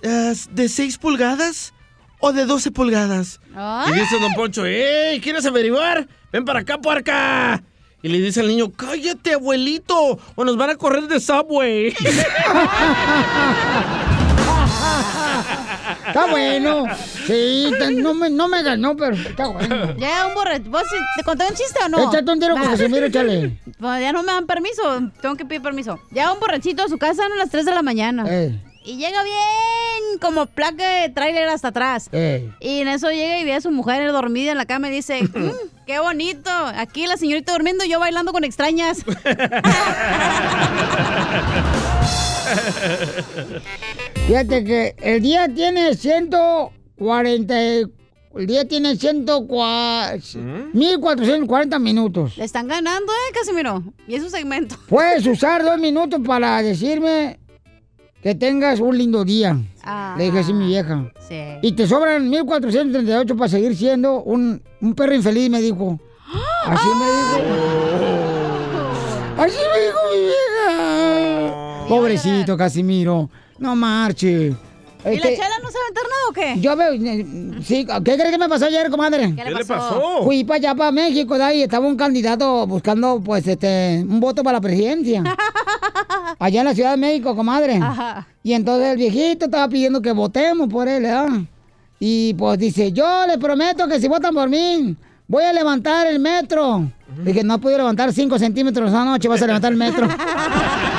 [0.01, 1.73] ¿es ¿de 6 pulgadas
[2.19, 3.39] o de 12 pulgadas?
[3.87, 5.19] Y dice Don Poncho, ¡Ey!
[5.19, 6.07] ¿Quieres averiguar?
[6.31, 7.61] Ven para acá, puerca.
[8.03, 11.95] Y le dice al niño, cállate, abuelito, o nos van a correr de Subway.
[16.07, 16.85] Está bueno.
[17.25, 19.95] Sí, no me, no me ganó, pero está bueno.
[19.97, 20.69] Ya, un borracho.
[20.69, 20.83] ¿Vos
[21.15, 22.09] te conté un chiste o no?
[22.09, 22.63] Échate un tiro con.
[22.63, 23.57] Casimiro, échale.
[23.79, 24.81] Pues ya no me dan permiso,
[25.21, 25.99] tengo que pedir permiso.
[26.11, 28.25] Llega un borrachito a su casa a las 3 de la mañana.
[28.83, 32.09] Y llega bien como placa de tráiler hasta atrás.
[32.11, 32.51] Ey.
[32.59, 35.21] Y en eso llega y ve a su mujer dormida en la cama y dice,
[35.33, 35.51] "Mm,
[35.85, 39.03] qué bonito, aquí la señorita durmiendo y yo bailando con extrañas.
[44.27, 47.63] Fíjate que el día tiene 140.
[47.63, 47.85] y-
[48.33, 50.21] El día tiene 104,
[50.73, 52.37] 1440 minutos.
[52.37, 53.83] Le están ganando, ¿eh, Casimiro?
[54.07, 54.77] Y es un segmento.
[54.87, 57.39] Puedes usar dos minutos para decirme
[58.21, 59.57] que tengas un lindo día.
[59.83, 60.15] Ah.
[60.17, 61.11] Le dije así mi vieja.
[61.27, 61.39] Sí.
[61.61, 65.99] Y te sobran 1438 para seguir siendo un, un perro infeliz, me dijo.
[66.65, 67.61] Así me dijo.
[69.37, 71.85] Así me dijo mi vieja.
[71.89, 73.29] Pobrecito Casimiro.
[73.57, 74.55] No marche.
[75.05, 76.61] ¿Y Este, la chela no sabe meter nada o qué?
[76.61, 79.33] Yo veo, eh, sí, ¿qué crees que me pasó ayer, comadre?
[79.35, 80.23] ¿Qué le ¿Qué le pasó?
[80.23, 84.43] Fui para allá, para México, de ahí estaba un candidato buscando, pues, este, un voto
[84.43, 85.23] para la presidencia.
[86.39, 87.77] allá en la Ciudad de México, comadre.
[87.77, 88.27] Ajá.
[88.43, 91.29] Y entonces el viejito estaba pidiendo que votemos por él, ¿verdad?
[91.99, 94.95] Y pues dice, yo les prometo que si votan por mí,
[95.27, 96.89] voy a levantar el metro.
[97.23, 100.07] Dije, no podido levantar 5 centímetros esa noche, vas a levantar el metro.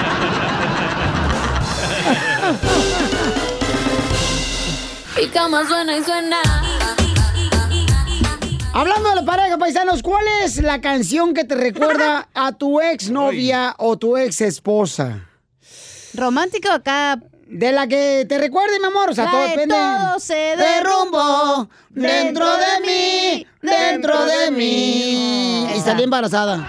[5.23, 6.39] Mi cama suena y suena.
[8.73, 13.09] Hablando de la pareja, paisanos, ¿cuál es la canción que te recuerda a tu ex
[13.09, 15.29] novia o tu ex esposa?
[16.15, 17.21] ¿Romántica o acá?
[17.47, 19.11] De la que te recuerde, mi amor.
[19.11, 19.77] O sea, todo de depende.
[19.77, 25.69] todo se derrumbó dentro de mí, dentro de mí.
[25.73, 26.57] Y salí embarazada.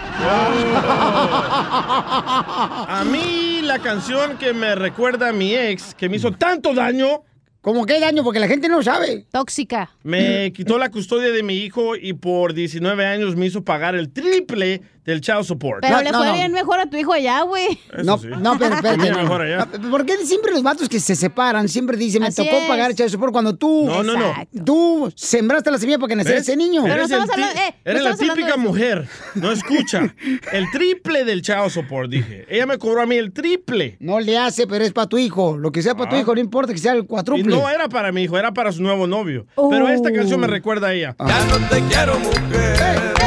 [2.88, 7.24] A mí la canción que me recuerda a mi ex, que me hizo tanto daño.
[7.63, 8.26] ¿Cómo qué daño?
[8.26, 9.26] Porque la gente no sabe.
[9.32, 9.89] Tóxica.
[10.04, 14.12] Me quitó la custodia de mi hijo y por 19 años me hizo pagar el
[14.12, 15.82] triple del child support.
[15.82, 17.78] Pero le fue bien mejor a tu hijo allá, güey.
[18.04, 19.10] No, no, pero espérate.
[19.12, 19.18] No.
[19.18, 19.68] mejor allá.
[19.80, 22.68] No, ¿Por qué siempre los vatos que se separan siempre dicen, me Así tocó es.
[22.68, 23.86] pagar el child support cuando tú...
[23.86, 24.34] No, no, no.
[24.66, 26.86] Tú sembraste la semilla para que naciera ese niño.
[26.88, 29.08] Eres, el hablando- eh, no eres la típica mujer.
[29.36, 30.13] No escucha.
[30.52, 32.46] El triple del child support, dije.
[32.50, 33.98] Ella me cobró a mí el triple.
[34.00, 35.58] No le hace, pero es para tu hijo.
[35.58, 36.20] Lo que sea para tu Ah.
[36.20, 37.44] hijo, no importa que sea el Y cuatruple.
[37.44, 39.46] no era para mi hijo, era para su nuevo novio.
[39.70, 41.16] Pero esta canción me recuerda a ella.
[41.20, 43.13] Ya no te quiero, mujer.
[43.13, 43.23] Por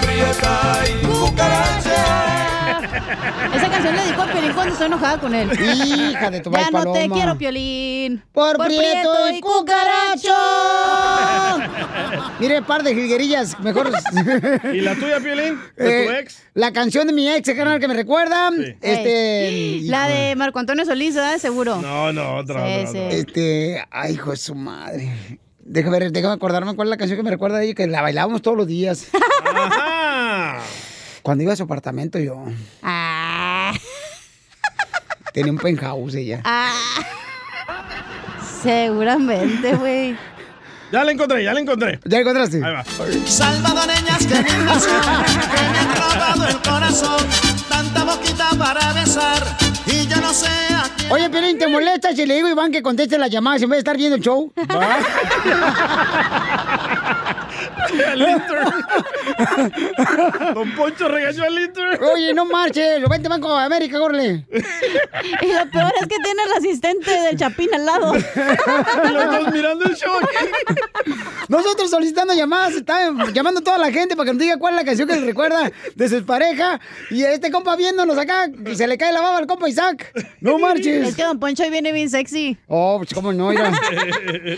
[0.00, 2.04] prieta y cucaracha.
[3.54, 5.50] Esa canción le dijo a Piolín cuando estoy enojada con él.
[5.52, 8.22] Hija de tu Ya no te quiero, Piolín.
[8.32, 10.34] Por, prieto y cucaracho.
[12.40, 13.90] Mire, par de jilguerillas, mejor.
[14.72, 15.58] ¿Y la tuya, Piolín?
[15.76, 16.42] ¿De tu Eh, ex?
[16.54, 18.50] La canción de mi ex, canal que me recuerda.
[18.80, 19.48] Este.
[19.48, 21.38] Ey, La de Marco Antonio Solís, ¿verdad?
[21.38, 21.76] Seguro.
[21.80, 22.98] No, no, otra, Sí, otra, sí.
[22.98, 23.16] otra.
[23.16, 23.84] Este.
[23.90, 25.38] Ay, hijo de su madre.
[25.70, 28.00] Déjame ver, déjame acordarme cuál es la canción que me recuerda a ella, que la
[28.00, 29.08] bailábamos todos los días.
[29.54, 30.60] Ajá.
[31.22, 32.42] Cuando iba a su apartamento yo.
[32.82, 33.72] Ah,
[35.34, 36.40] Tenía un penthouse ella.
[36.44, 36.72] ah.
[38.62, 40.16] Seguramente, güey.
[40.90, 42.00] Ya la encontré, ya la encontré.
[42.06, 42.56] ¿Ya encontraste?
[42.64, 42.84] Ahí va.
[43.26, 45.00] Salvadoreñas que ilusión,
[45.52, 47.26] que me han robado el corazón,
[47.68, 49.42] tanta boquita para besar,
[49.88, 52.70] y yo no sé a quién Oye, Pelín, ¿te molesta si le digo a Iván
[52.70, 54.52] que conteste las llamadas en vez de estar viendo el show?
[60.54, 62.00] Don Poncho regañó al Inter.
[62.02, 64.44] Oye, no marches, lo vente Banco de América, corre.
[65.42, 68.14] Y lo peor es que tiene el asistente del Chapín al lado.
[68.14, 70.14] Los dos mirando el show.
[71.48, 74.80] Nosotros solicitando llamadas, está llamando a toda la gente para que nos diga cuál es
[74.80, 76.80] la canción que le recuerda de su pareja.
[77.10, 80.12] Y este compa viéndonos acá, se le cae la baba al compa Isaac.
[80.40, 81.08] No marches.
[81.08, 82.56] Es que Don Poncho ahí viene bien sexy.
[82.66, 83.72] Oh, pues cómo no, mira.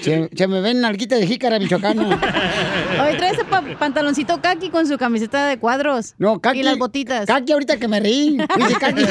[0.02, 2.20] Se, se me ven nalguita de jícara michoacana.
[3.02, 6.14] Hoy trae ese pa- pantaloncito kaki con su camiseta de cuadros.
[6.18, 6.60] No, kaki.
[6.60, 7.26] Y las botitas.
[7.26, 8.38] Kaki ahorita que me reí.
[8.56, 9.02] Dice kaki.
[9.02, 9.10] La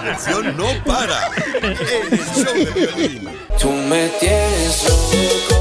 [0.00, 1.30] diversión no para.
[1.62, 3.28] El show de violín.
[3.60, 5.55] Tú me tienes Hay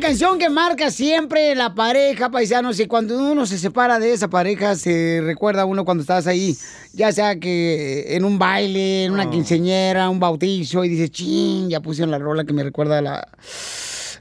[0.00, 4.28] una canción que marca siempre la pareja, paisanos, y cuando uno se separa de esa
[4.28, 6.56] pareja, se recuerda a uno cuando estás ahí,
[6.94, 11.80] ya sea que en un baile, en una quinceñera, un bautizo, y dices, ching, ya
[11.80, 13.28] pusieron la rola que me recuerda a la,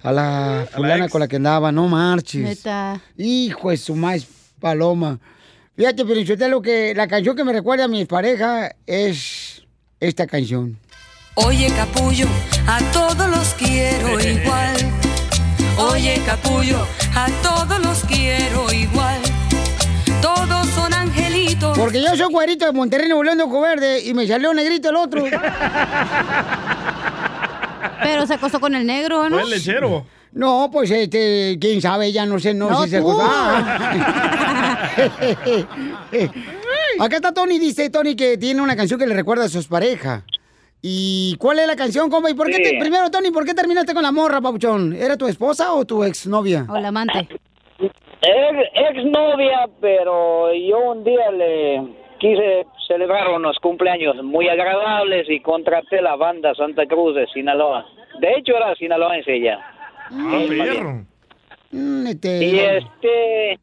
[0.04, 1.12] a la fulana ex.
[1.14, 2.42] con la que andaba, no marches.
[2.42, 3.02] Neta.
[3.16, 4.28] Hijo de su maíz
[4.60, 5.18] paloma.
[5.78, 9.64] Fíjate, pero lo que la canción que me recuerda a mi pareja es
[10.02, 10.78] esta canción.
[11.36, 12.28] Oye, capullo,
[12.68, 14.99] a todos los quiero igual.
[15.80, 19.20] Oye, capullo, a todos los quiero igual.
[20.22, 21.78] Todos son angelitos.
[21.78, 24.90] Porque yo soy güerito de Monterrey, Nuevo León de Ojo Verde, y me salió negrito
[24.90, 25.24] el otro.
[28.04, 29.38] Pero se acostó con el negro, ¿no?
[29.38, 30.06] Fue el lechero.
[30.32, 33.10] No, pues este, quién sabe, ya no sé, no, No, si se tú.
[33.10, 33.30] acostó.
[37.00, 40.22] Acá está Tony, dice Tony que tiene una canción que le recuerda a sus parejas.
[40.82, 42.30] ¿Y cuál es la canción, compa?
[42.30, 42.64] ¿Y por qué Sí.
[42.64, 44.94] te- primero, Tony, por qué terminaste con la morra, papuchón?
[44.94, 46.66] ¿Era tu esposa o tu exnovia?
[46.70, 47.28] O la amante.
[48.22, 51.82] Ex, novia, pero yo un día le
[52.20, 57.86] quise celebrar unos cumpleaños muy agradables y contraté la banda Santa Cruz de Sinaloa.
[58.20, 59.60] De hecho era sinaloense ella.
[60.12, 61.06] Ah, perro.
[61.72, 63.60] Mm, este- Y este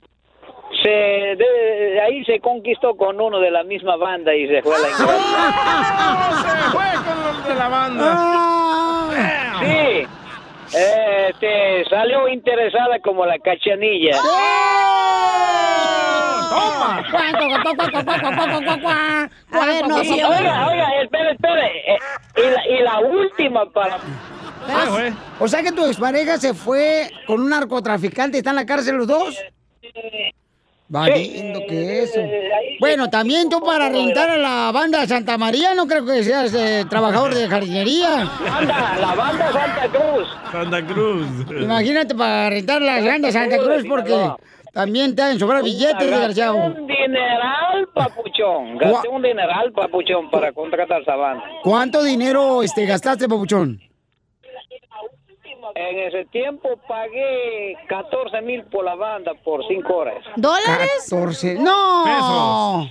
[0.82, 4.74] se de, de ahí se conquistó con uno de la misma banda y se fue
[4.74, 9.08] a la ¡Oh, se fue con los de la banda!
[9.60, 10.06] Sí.
[10.76, 14.16] Este salió interesada como la cachanilla.
[16.50, 17.02] ¡Toma!
[20.38, 21.94] Oiga, oiga, espere, espere.
[21.94, 21.98] eh,
[22.36, 23.98] y, la, y la última para
[25.38, 28.96] O sea que tu expareja se fue con un narcotraficante y están en la cárcel
[28.96, 29.38] los dos.
[30.88, 32.20] Valiendo que eso.
[32.78, 36.84] Bueno, también tú para rentar a la banda Santa María, no creo que seas eh,
[36.88, 38.28] trabajador de jardinería.
[38.44, 40.28] banda, la banda Santa Cruz.
[40.52, 41.26] Santa Cruz.
[41.60, 44.30] Imagínate para rentar la banda Santa Cruz porque
[44.72, 46.56] también te han sobrar billetes, desgraciado.
[46.56, 48.76] Un dineral, papuchón.
[48.78, 51.42] Gasté un dineral, papuchón, para contratar esa banda.
[51.64, 53.80] ¿Cuánto dinero este, gastaste, papuchón?
[55.78, 60.24] En ese tiempo pagué 14 mil por la banda por 5 horas.
[60.36, 61.06] ¿Dólares?
[61.10, 61.56] 14.
[61.56, 62.88] ¡No!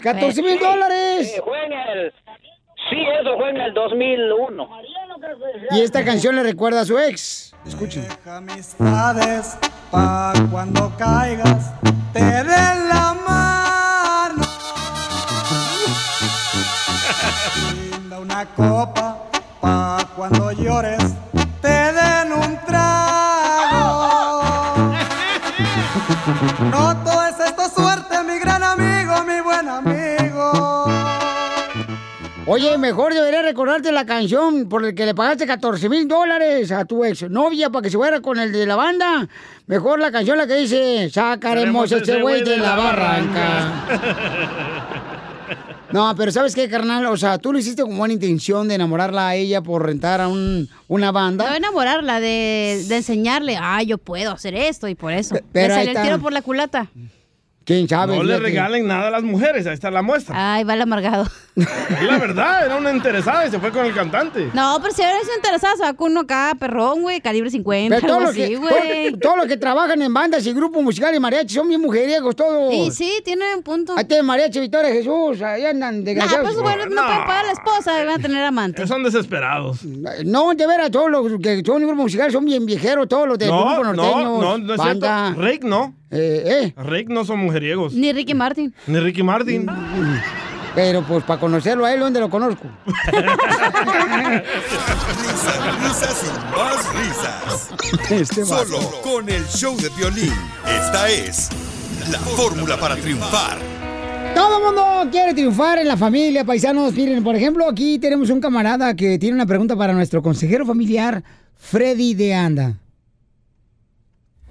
[0.00, 1.32] 14 mil dólares.
[1.34, 2.12] Sí, fue en el...
[2.88, 4.68] Sí, eso fue en el 2001.
[5.72, 7.52] Y esta canción le recuerda a su ex.
[7.66, 8.06] Escuchen.
[8.24, 9.58] amistades
[9.90, 11.72] pa' cuando caigas
[12.12, 14.44] te den la mano.
[17.90, 21.16] Brinda una copa pa' cuando llores
[21.62, 22.03] te den
[26.70, 30.84] No todo es esto suerte, mi gran amigo, mi buen amigo.
[32.46, 36.84] Oye, mejor debería recordarte la canción por la que le pagaste 14 mil dólares a
[36.84, 39.26] tu ex novia para que se fuera con el de la banda.
[39.66, 43.72] Mejor la canción la que dice, sacaremos ese güey de la barranca.
[45.94, 47.06] No, pero ¿sabes qué, carnal?
[47.06, 50.26] O sea, tú lo hiciste con buena intención de enamorarla a ella por rentar a
[50.26, 51.48] un, una banda.
[51.48, 55.36] No enamorarla, de, de enseñarle, ah, yo puedo hacer esto y por eso.
[55.52, 56.88] pero Le salió el tiro por la culata.
[57.64, 58.16] ¿Quién sabe?
[58.16, 60.54] No le regalen nada a las mujeres, ahí está la muestra.
[60.54, 61.28] Ay, va el amargado.
[61.56, 64.50] La verdad, era una interesada y se fue con el cantante.
[64.54, 68.06] No, pero si eres interesada, se va con uno acá, perrón, güey, calibre 50, Pero
[68.08, 69.12] todo algo lo, que, así, todo, güey.
[69.20, 72.72] todo lo que trabajan en bandas y grupos musicales y mariachi son bien mujeriegos todos.
[72.74, 73.94] Y sí, tiene un punto.
[73.96, 76.44] Ahí tiene mariachi Victoria Jesús, ahí andan Nah, desgraciados.
[76.50, 78.86] pues bueno, no, pueden pagar a la esposa, van a tener amante.
[78.86, 79.84] Son desesperados.
[80.24, 83.46] No, de veras, todos los que son grupos musicales son bien viejeros, todos los de
[83.46, 84.24] No, grupo norteños.
[84.24, 85.26] no, no, no es banda.
[85.34, 85.42] cierto.
[85.42, 85.94] Rake no.
[86.10, 86.74] Eh, eh.
[86.76, 87.92] Rake no son mujeriegos.
[87.94, 88.74] Ni Ricky Martin.
[88.86, 89.66] Ni Ricky Martin.
[90.74, 92.64] Pero pues para conocerlo a él, ¿dónde lo conozco?
[95.22, 97.70] Risas, risas y más risas.
[98.10, 100.34] Este Solo con el show de violín.
[100.66, 101.48] Esta es
[102.10, 103.58] la fórmula para triunfar.
[104.34, 106.92] Todo el mundo quiere triunfar en la familia, paisanos.
[106.94, 111.22] Miren, por ejemplo, aquí tenemos un camarada que tiene una pregunta para nuestro consejero familiar,
[111.56, 112.74] Freddy de Anda.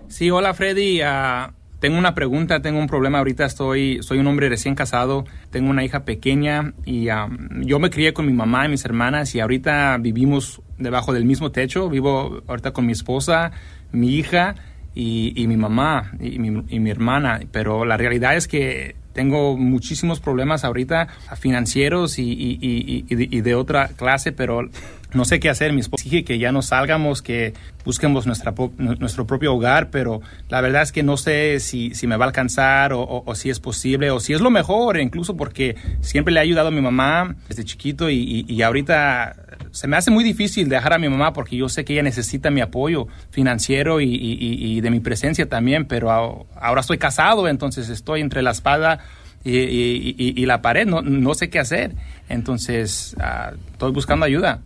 [0.08, 1.02] Sí, hola Freddy.
[1.02, 1.52] Ah,
[1.84, 3.18] tengo una pregunta, tengo un problema.
[3.18, 7.28] Ahorita estoy, soy un hombre recién casado, tengo una hija pequeña y ah,
[7.60, 11.52] yo me crié con mi mamá y mis hermanas y ahorita vivimos debajo del mismo
[11.52, 11.90] techo.
[11.90, 13.52] Vivo ahorita con mi esposa,
[13.92, 14.56] mi hija
[14.96, 17.42] y, mi mamá y mi, hermana.
[17.52, 24.70] Pero la realidad es que tengo muchísimos problemas ahorita financieros y de otra clase, pero
[25.14, 25.74] no sé qué hacer.
[25.74, 27.54] Mi esposa exige que ya no salgamos, que
[27.86, 32.28] busquemos nuestro propio hogar, pero la verdad es que no sé si, me va a
[32.28, 36.44] alcanzar o, si es posible o si es lo mejor, incluso porque siempre le ha
[36.44, 39.36] ayudado a mi mamá desde chiquito y, y- ahorita
[39.72, 42.50] se me hace muy difícil dejar a mi mamá porque yo sé que ella necesita
[42.50, 48.42] mi apoyo financiero y, de mi presencia también, pero ahora estoy casado, entonces estoy entre
[48.42, 49.00] la espada
[49.44, 51.96] y, la pared, no, no sé qué hacer.
[52.30, 54.62] Entonces, ah, estoy buscando ayuda.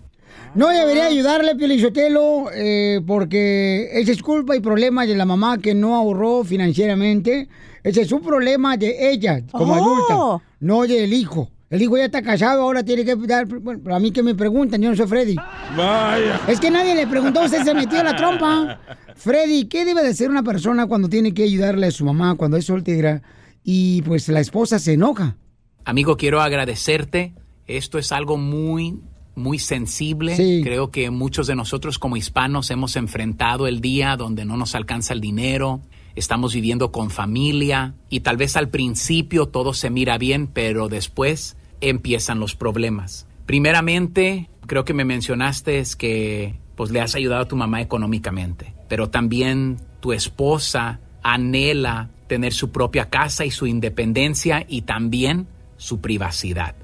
[0.56, 5.76] No debería ayudarle, Pielichotelo, eh, porque esa es culpa y problema de la mamá que
[5.76, 7.48] no ahorró financieramente.
[7.84, 9.76] Ese es un problema de ella como Oh.
[9.76, 11.50] adulta, no del hijo.
[11.70, 13.46] El hijo ya está casado, ahora tiene que dar...
[13.46, 15.36] Bueno, a mí que me preguntan, yo no soy Freddy.
[15.76, 16.40] Vaya.
[16.48, 18.80] Es que nadie le preguntó, usted se metió a la trompa.
[19.16, 22.56] Freddy, ¿qué debe de ser una persona cuando tiene que ayudarle a su mamá cuando
[22.56, 23.22] es soltera
[23.64, 25.36] y pues la esposa se enoja?
[25.84, 27.34] Amigo, quiero agradecerte.
[27.66, 29.02] Esto es algo muy,
[29.38, 30.36] muy sensible.
[30.36, 30.62] Sí.
[30.64, 35.14] Creo que muchos de nosotros como hispanos hemos enfrentado el día donde no nos alcanza
[35.14, 35.82] el dinero,
[36.16, 41.56] estamos viviendo con familia y tal vez al principio todo se mira bien, pero después
[41.80, 43.28] empiezan los problemas.
[43.46, 48.74] Primeramente, creo que me mencionaste es que pues le has ayudado a tu mamá económicamente,
[48.90, 56.02] pero también tu esposa anhela tener su propia casa y su independencia y también su
[56.02, 56.76] privacidad.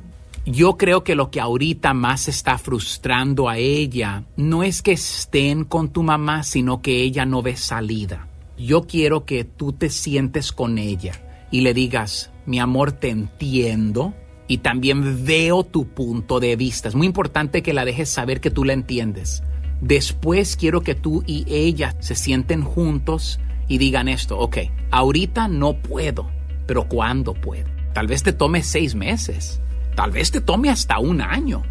[0.46, 5.64] Yo creo que lo que ahorita más está frustrando a ella no es que estén
[5.64, 8.28] con tu mamá, sino que ella no ve salida.
[8.58, 11.14] Yo quiero que tú te sientes con ella
[11.50, 14.14] y le digas, mi amor, te entiendo
[14.50, 16.90] y también veo tu punto de vista.
[16.90, 19.44] Es muy importante que la dejes saber que tú la entiendes.
[19.80, 23.40] Después quiero que tú y ella se sienten juntos
[23.70, 24.58] y digan esto, ok,
[24.92, 26.30] ahorita no puedo,
[26.68, 27.70] pero ¿cuándo puedo?
[27.94, 29.62] Tal vez te tome seis meses,
[29.96, 31.64] tal vez te tome hasta un año,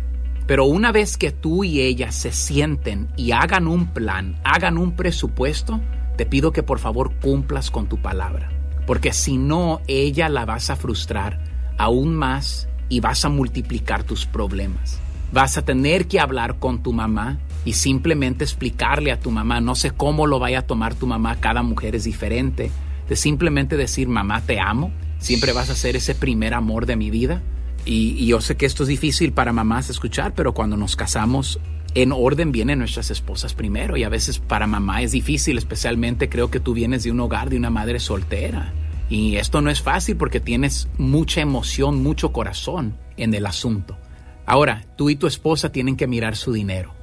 [0.46, 4.92] pero una vez que tú y ella se sienten y hagan un plan, hagan un
[4.92, 5.80] presupuesto,
[6.16, 8.50] te pido que por favor cumplas con tu palabra,
[8.86, 11.42] porque si no, ella la vas a frustrar
[11.78, 15.00] aún más y vas a multiplicar tus problemas.
[15.32, 19.74] Vas a tener que hablar con tu mamá y simplemente explicarle a tu mamá, no
[19.74, 22.70] sé cómo lo vaya a tomar tu mamá, cada mujer es diferente,
[23.08, 27.10] de simplemente decir, mamá, te amo, siempre vas a ser ese primer amor de mi
[27.10, 27.40] vida.
[27.84, 31.58] Y, yo sé que esto es difícil para mamás escuchar, pero cuando nos casamos,
[31.94, 36.50] en orden vienen nuestras esposas primero y a veces para mamá es difícil, especialmente creo
[36.50, 38.72] que tú vienes de un hogar de una madre soltera.
[39.10, 43.98] Y esto no es fácil porque tienes mucha emoción, mucho corazón en el asunto.
[44.46, 46.94] Ahora, tú y tu esposa tienen que mirar su dinero.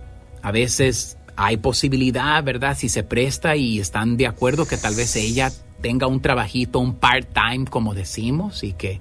[0.42, 2.76] A veces hay posibilidad, ¿verdad?
[2.78, 5.52] Si se presta y están de acuerdo que tal vez ella
[5.82, 9.00] tenga un trabajito, un part-time, como decimos, y que,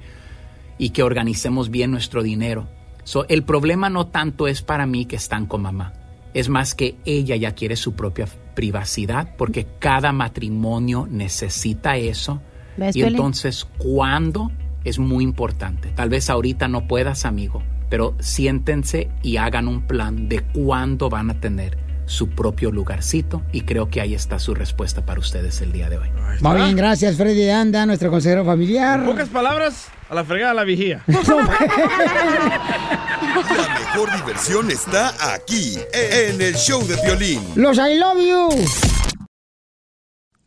[0.79, 2.69] y que organicemos bien nuestro dinero.
[3.05, 5.93] So, el problema no tanto es para mí que están con mamá.
[6.35, 12.41] Es más que ella ya quiere su propia privacidad porque cada matrimonio necesita eso.
[12.77, 14.53] ¿Ves, y entonces, ¿cuándo?
[14.85, 15.91] Es muy importante.
[15.95, 21.31] Tal vez ahorita no puedas, amigo, pero siéntense y hagan un plan de cuándo van
[21.31, 25.73] a tener su propio lugarcito y creo que ahí está su respuesta para ustedes el
[25.73, 26.09] día de hoy.
[26.45, 29.01] Va bien, gracias Freddy Anda, nuestro consejero familiar.
[29.01, 31.05] En pocas palabras, a la fregada la vigía.
[33.39, 37.43] La mejor diversión está aquí, en el show de violín.
[37.55, 38.49] Los I love you.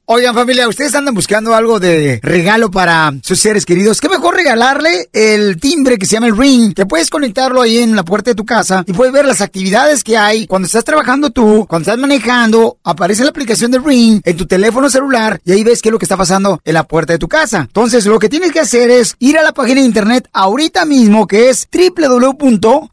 [0.06, 4.02] Oigan familia, ustedes andan buscando algo de regalo para sus seres queridos.
[4.02, 6.74] ¿Qué mejor regalarle el timbre que se llama el Ring?
[6.74, 10.04] Que puedes conectarlo ahí en la puerta de tu casa y puedes ver las actividades
[10.04, 12.78] que hay cuando estás trabajando tú, cuando estás manejando.
[12.84, 16.00] Aparece la aplicación del Ring en tu teléfono celular y ahí ves qué es lo
[16.00, 17.60] que está pasando en la puerta de tu casa.
[17.60, 21.28] Entonces lo que tienes que hacer es ir a la página de internet ahorita mismo
[21.28, 22.84] que es www.ring.com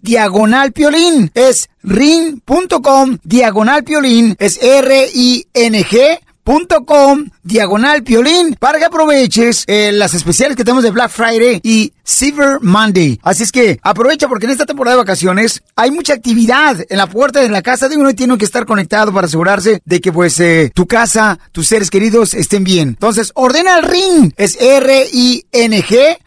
[0.00, 1.30] diagonal piolín.
[1.34, 4.34] Es ring.com diagonal piolín.
[4.38, 11.10] Es R-I-N-G ring.com diagonal piolín para que aproveches eh, las especiales que tenemos de Black
[11.10, 13.18] Friday y Silver Monday.
[13.22, 17.06] Así es que aprovecha porque en esta temporada de vacaciones hay mucha actividad en la
[17.06, 20.12] puerta de la casa de uno y tiene que estar conectado para asegurarse de que
[20.12, 22.88] pues eh, tu casa, tus seres queridos estén bien.
[22.90, 26.18] Entonces ordena el ring, es R-I-N-G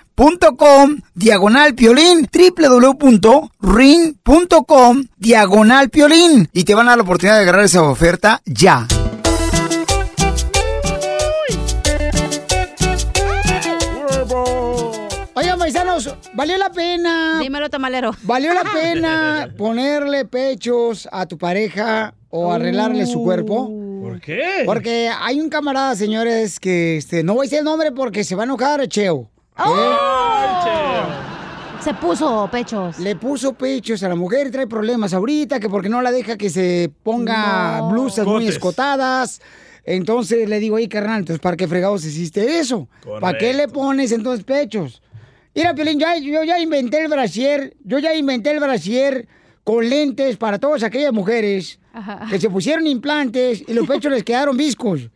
[0.58, 3.44] .com diagonal piolín www.ring.com
[5.16, 8.88] diagonal piolín y te van a dar la oportunidad de agarrar esa oferta ya.
[16.34, 17.40] Valió la pena.
[17.40, 18.12] Dímelo, tamalero.
[18.24, 23.70] Valió la pena ponerle pechos a tu pareja o arreglarle su cuerpo.
[24.02, 24.64] ¿Por qué?
[24.66, 28.36] Porque hay un camarada, señores, que este, no voy a decir el nombre porque se
[28.36, 29.30] va a enojar, Cheo.
[29.60, 29.94] ¿Eh?
[31.84, 33.00] Se puso pechos.
[33.00, 36.38] Le puso pechos a la mujer y trae problemas ahorita, que porque no la deja
[36.38, 37.90] que se ponga No.
[37.90, 39.42] blusas muy escotadas.
[39.86, 42.90] Entonces le digo, oye, carnal, entonces ¿para qué fregados hiciste eso?
[43.22, 45.02] ¿Para qué le pones entonces pechos?
[45.58, 49.28] Mira, Piolín, ya- yo ya inventé el brasier, yo ya inventé el brasier
[49.64, 51.80] con lentes para todas aquellas mujeres
[52.30, 55.10] que se pusieron implantes y los pechos les quedaron viscos.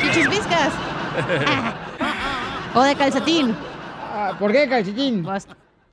[0.00, 0.72] Chichis viscas.
[2.74, 3.54] O de calcetín.
[4.02, 5.24] Ah, ¿Por qué calcetín?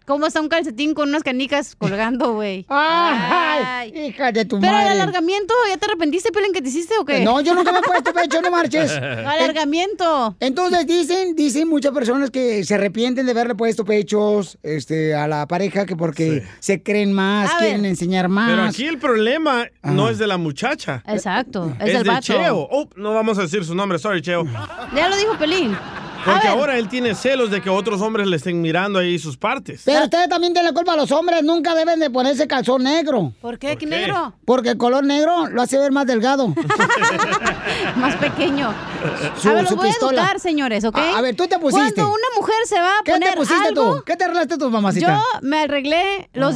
[0.05, 2.65] ¿Cómo está un calcetín con unas canicas colgando, güey?
[2.69, 4.85] Ay, hija de tu Pero madre.
[4.87, 7.21] el alargamiento, ¿ya te arrepentiste, Pelín, que te hiciste o qué?
[7.23, 8.91] No, yo nunca me he puesto pecho, no marches.
[8.91, 10.35] Alargamiento.
[10.39, 15.47] Entonces dicen, dicen muchas personas que se arrepienten de haberle puesto pechos este, a la
[15.47, 17.91] pareja que porque se creen más, A quieren ver.
[17.91, 18.49] enseñar más.
[18.49, 21.03] Pero aquí el problema no es de la muchacha.
[21.07, 22.21] Exacto, es Es, del de vato.
[22.21, 22.67] Cheo.
[22.71, 24.45] Oh, no vamos a decir su nombre, sorry, Cheo.
[24.95, 25.75] Ya lo dijo Pelín.
[26.26, 29.84] Porque ahora él tiene celos de que otros hombres le estén mirando ahí sus partes.
[29.86, 33.32] Pero ustedes también tienen la culpa, los hombres nunca deben de ponerse calzón negro.
[33.41, 33.78] ¿Por qué?
[33.78, 34.34] ¿Qué negro?
[34.45, 36.53] Porque el color negro lo hace ver más delgado.
[37.95, 38.73] Más pequeño.
[39.38, 40.21] Su- a ver, los voy pistola.
[40.21, 40.97] a educar, señores, ¿ok?
[40.97, 41.93] A- a ver, tú te pusiste.
[41.93, 44.03] Cuando una mujer se va a ¿Qué poner te pusiste algo, tú?
[44.05, 45.07] ¿Qué te arreglaste tu mamacita?
[45.07, 46.55] Yo me arreglé los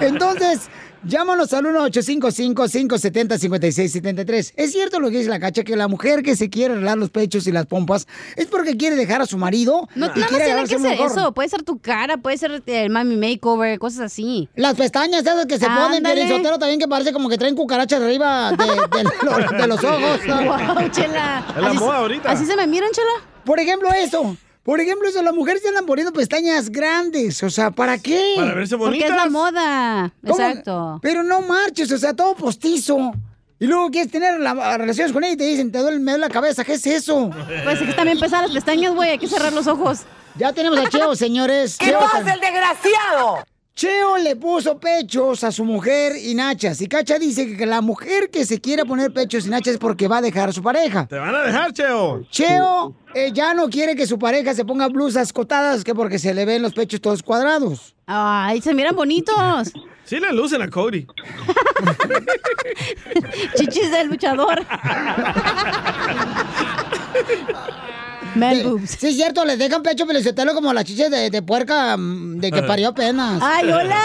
[0.02, 0.70] Entonces,
[1.08, 4.54] llámanos al 1-855-570-5673.
[4.56, 7.10] Es cierto lo que dice la cacha, que la mujer que se quiere arreglar los
[7.10, 10.30] pechos y las pompas es porque quiere dejar a su marido No, y nada más
[10.30, 11.34] quiere tiene que ser eso.
[11.34, 14.50] Puede ser tu cara, puede ser el mami makeover, cosas así.
[14.56, 16.16] Las pestañas esas que se ponen, Ándale.
[16.22, 19.84] Piolín Sotelo, también que parece como que traen cucarachas arriba de, de lo- de los
[19.84, 20.20] ojos.
[20.28, 21.46] Wow, chela.
[21.56, 22.32] Es la Así moda ahorita.
[22.32, 23.08] ¿Así se me miran, chela?
[23.46, 24.36] Por ejemplo, eso.
[24.68, 27.42] Por ejemplo, eso, las mujeres se andan poniendo pestañas grandes.
[27.42, 28.34] O sea, ¿para qué?
[28.36, 29.32] Para verse Porque es la bonitas.
[29.32, 30.14] moda.
[30.28, 30.34] ¿Cómo?
[30.42, 31.00] Exacto.
[31.02, 33.14] Pero no marches, o sea, todo postizo.
[33.60, 36.28] Y luego quieres tener la- relaciones con ella y te dicen, te duele, me duele
[36.28, 36.66] la cabeza.
[36.66, 37.30] ¿Qué es eso?
[37.64, 39.12] Pues es que también pesan las pestañas, güey.
[39.12, 40.00] Hay que cerrar los ojos.
[40.36, 41.78] Ya tenemos a Cheo, señores.
[41.78, 43.46] ¿Qué Cheo pasa, está- el desgraciado?
[43.78, 46.82] Cheo le puso pechos a su mujer y nachas.
[46.82, 50.08] Y Cacha dice que la mujer que se quiere poner pechos y nachas es porque
[50.08, 51.06] va a dejar a su pareja.
[51.06, 52.24] Te van a dejar, Cheo.
[52.32, 56.34] Cheo eh, ya no quiere que su pareja se ponga blusas cotadas que porque se
[56.34, 57.94] le ven los pechos todos cuadrados.
[58.08, 59.72] Ay, se miran bonitos.
[60.06, 61.06] Sí le lucen a Cody.
[63.58, 64.66] Chichis del luchador.
[68.36, 72.40] De- Sí, es cierto, les dejan pecho pelizotelo como las chiches de, de puerca mm,
[72.40, 73.42] de que parió apenas.
[73.42, 74.02] ¡Ay, hola!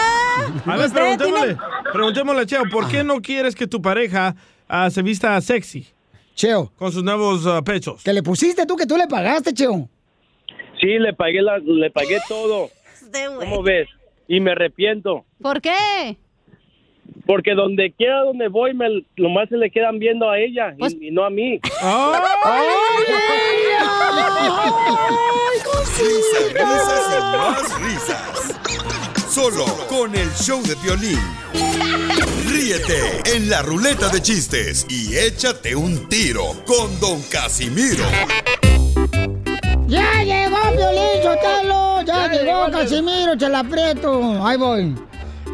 [0.65, 1.61] A ver, preguntémosle, tiene-
[1.91, 4.35] preguntémosle, Cheo, ¿por qué no quieres que tu pareja
[4.67, 5.87] ah, se vista sexy?
[6.35, 6.71] Cheo.
[6.77, 8.01] Con sus nuevos ah, pechos.
[8.03, 9.87] Que le pusiste tú, que tú le pagaste, Cheo.
[10.81, 12.69] Sí, le pagué, la, le pagué todo.
[13.39, 13.87] ¿Cómo ves?
[14.27, 15.25] Y me arrepiento.
[15.41, 16.17] ¿Por qué?
[17.25, 21.07] Porque donde quiera donde voy, me, nomás se le quedan viendo a ella Pues y,
[21.07, 21.59] y no a mí.
[25.99, 28.59] Risas, risas y más risas.
[29.29, 31.19] Solo con el show de violín.
[32.47, 38.03] Ríete en la ruleta de chistes y échate un tiro con Don Casimiro.
[39.87, 42.01] ¡Ya llegó Piolín Sotelo!
[42.03, 44.45] ¡Ya, llegó Casimiro, te la aprieto!
[44.45, 44.95] Ahí voy.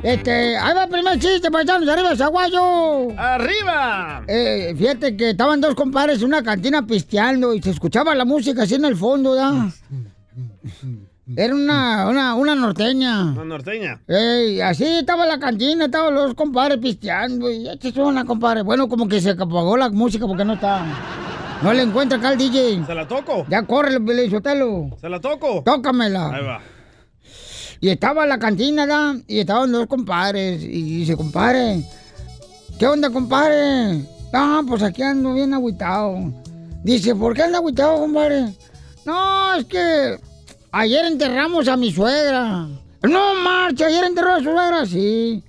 [0.03, 3.11] Este, ahí va el primer chiste, paisanos, arriba, Zaguayo.
[3.17, 4.23] ¡Arriba!
[4.27, 8.63] Eh, fíjate que estaban dos compadres en una cantina pisteando y se escuchaba la música
[8.63, 9.69] así en el fondo, ¿da?
[11.35, 13.33] Era una, una, una norteña.
[13.35, 14.01] La norteña.
[14.07, 18.63] Ey, así estaba la cantina, estaban los compadres pisteando y es una compadre.
[18.63, 20.85] Bueno, como que se apagó la música porque no está.
[21.61, 22.85] No le encuentra acá al DJ.
[22.85, 23.45] ¿Se la toco?
[23.49, 24.97] Ya corre, Pelizotelo.
[24.99, 25.61] ¿Se la toco?
[25.63, 26.33] Tócamela.
[26.33, 26.61] Ahí va.
[27.81, 29.15] Y estaba la cantina, ¿da?
[29.27, 30.61] Y estaban dos compadres.
[30.63, 31.83] Y dice, compadre,
[32.77, 34.05] ¿qué onda, compadre?
[34.33, 36.31] Ah, pues aquí ando bien agüitado.
[36.83, 38.53] Dice, ¿por qué anda agüitado, compadre?
[39.05, 40.19] No, es que
[40.71, 42.67] ayer enterramos a mi suegra.
[43.01, 45.41] No, marcha, ayer enterró a su suegra, sí.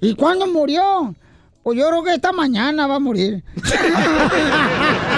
[0.00, 1.14] ¿Y cuándo murió?
[1.62, 3.42] Pues yo creo que esta mañana va a morir.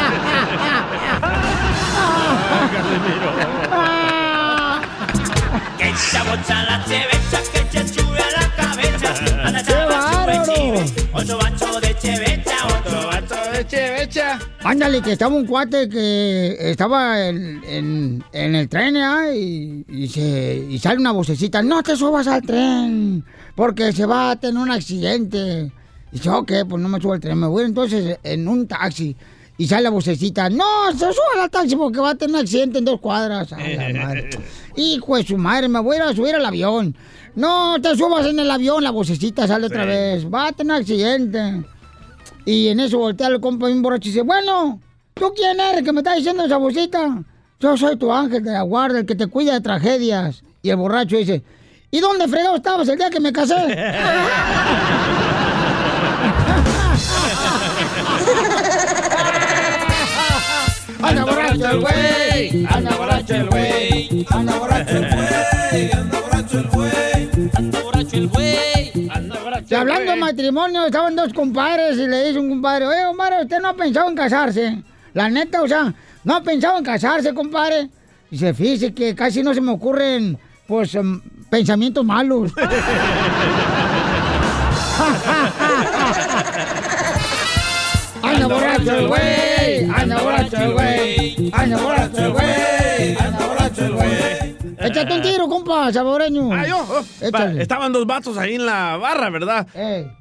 [14.65, 18.97] Ándale, que estaba un cuate que estaba en, en- en el tren
[19.35, 23.25] y, y se, y sale una vocecita, no te subas al tren,
[23.55, 25.71] porque se va a tener un accidente.
[26.13, 29.17] Y dice, ok, pues no me subo al tren, me voy entonces en un taxi.
[29.57, 32.79] Y sale la vocecita, no, se suba al taxi porque va a tener un accidente
[32.79, 33.53] en dos cuadras.
[33.53, 34.31] A la madre.
[34.77, 36.97] Hijo de su madre, me voy a ir a subir al avión.
[37.37, 40.27] No te subas en el avión, la vocecita sale otra vez.
[40.27, 41.63] Va a tener accidente.
[42.45, 44.81] Y en eso voltea el compa bien borracho y dice, bueno,
[45.15, 47.23] ¿tú quién eres que me está diciendo esa vocecita?
[47.61, 50.43] Yo soy tu ángel de la guarda, el que te cuida de tragedias.
[50.63, 51.43] Y el borracho dice,
[51.91, 53.55] ¿y dónde fregado estabas el día que me casé?
[61.05, 66.69] Anda borracho el güey, anda borracho el güey, anda borracho el güey, anda borracho el
[66.69, 72.07] güey, anda borracho el güey, anda borracho Y hablando de matrimonio, estaban dos compadres y
[72.07, 74.83] le dice un compadre, oye, compadre, ¿usted no ha pensado en casarse?
[75.13, 75.93] La neta, o sea,
[76.25, 77.91] ¿no ha pensado en casarse, compadre?
[78.31, 82.51] Dice, fíjese que casi no se me ocurren, pues, em, pensamientos malos.
[88.23, 89.21] Anda borracho el güey,
[95.05, 96.53] Échate un tiro, compa, saboreño.
[96.53, 96.79] Ah, yo.
[96.79, 99.67] oh, va, Estaban dos vatos ahí en la barra, ¿verdad?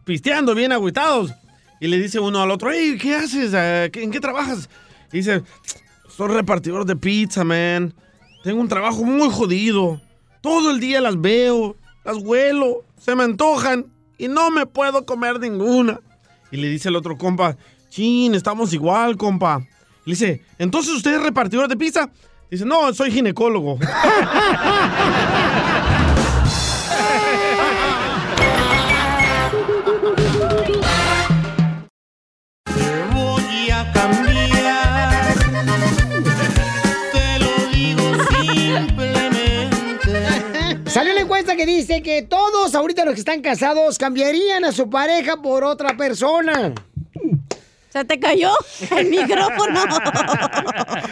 [0.06, 1.34] Pisteando, bien agüitados.
[1.80, 3.52] Y le dice uno al otro, hey, ¿qué haces?
[3.92, 4.70] ¿qué- ¿En qué trabajas?
[5.12, 5.44] Y dice,
[6.10, 7.94] soy repartidor de pizza, man.
[8.44, 10.02] Tengo un trabajo muy jodido.
[10.42, 11.76] Todo el día las veo,
[12.06, 13.86] las huelo, se me antojan
[14.18, 16.00] y no me puedo comer ninguna.
[16.52, 17.58] Y le dice el otro compa,
[17.90, 19.60] chin, estamos igual, compa.
[20.06, 22.10] Y le dice, ¿entonces usted es repartidor de pizza?
[22.54, 23.80] Dice, no, soy ginecólogo.
[33.12, 35.34] voy a cambiar.
[37.12, 38.04] Te lo digo
[38.38, 40.12] simplemente.
[40.92, 44.92] Salió la encuesta que dice que todos ahorita los que están casados cambiarían a su
[44.92, 46.76] pareja por otra persona.
[47.94, 48.50] Se te cayó
[48.98, 49.82] el micrófono.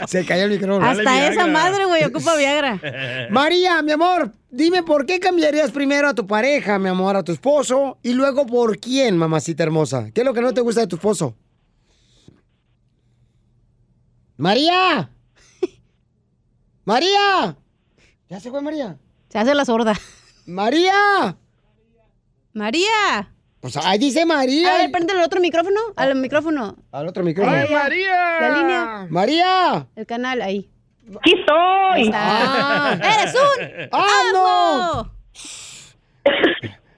[0.08, 0.90] Se cayó el micrófono.
[0.90, 3.28] Hasta esa madre, güey, ocupa Viagra.
[3.30, 7.34] María, mi amor, dime por qué cambiarías primero a tu pareja, mi amor, a tu
[7.34, 10.10] esposo, y luego por quién, mamacita hermosa.
[10.12, 11.36] ¿Qué es lo que no te gusta de tu esposo?
[14.38, 15.12] María.
[16.86, 17.58] María.
[18.28, 18.98] ¿Ya se fue María?
[19.30, 19.94] Se hace la sorda.
[20.48, 21.38] María.
[22.54, 23.32] María.
[23.62, 24.74] Pues ahí dice María.
[24.74, 25.80] A ver, préndele el otro micrófono.
[25.96, 26.76] Al micrófono.
[26.92, 27.56] Al otro micrófono.
[27.56, 27.70] ¡Ay.
[27.72, 28.40] María!
[28.42, 29.08] La línea.
[29.10, 29.88] María.
[29.96, 30.68] El canal, ahí.
[31.20, 32.12] ¡Aquí estoy!
[32.14, 32.98] Ah.
[32.98, 35.14] ¡Eres un ¡Ah, no!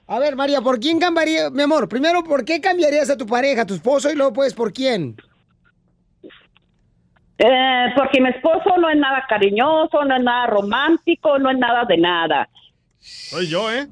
[0.06, 1.50] A ver, María, ¿por quién cambiaría?
[1.50, 4.54] Mi amor, primero, ¿por qué cambiarías a tu pareja, a tu esposo, y luego, pues,
[4.54, 5.16] ¿por quién?
[7.38, 11.84] Eh, porque mi esposo no es nada cariñoso, no es nada romántico, no es nada
[11.86, 12.48] de nada.
[13.00, 13.88] Soy yo, ¿eh?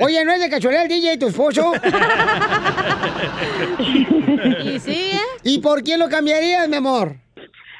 [0.00, 1.72] Oye, ¿no es de casualidad el DJ tu esposo?
[4.64, 5.20] ¿Y sí, eh?
[5.44, 7.16] ¿Y por quién lo cambiarías, mi amor?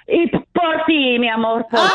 [0.06, 1.86] Y por ti, mi amor, por ti.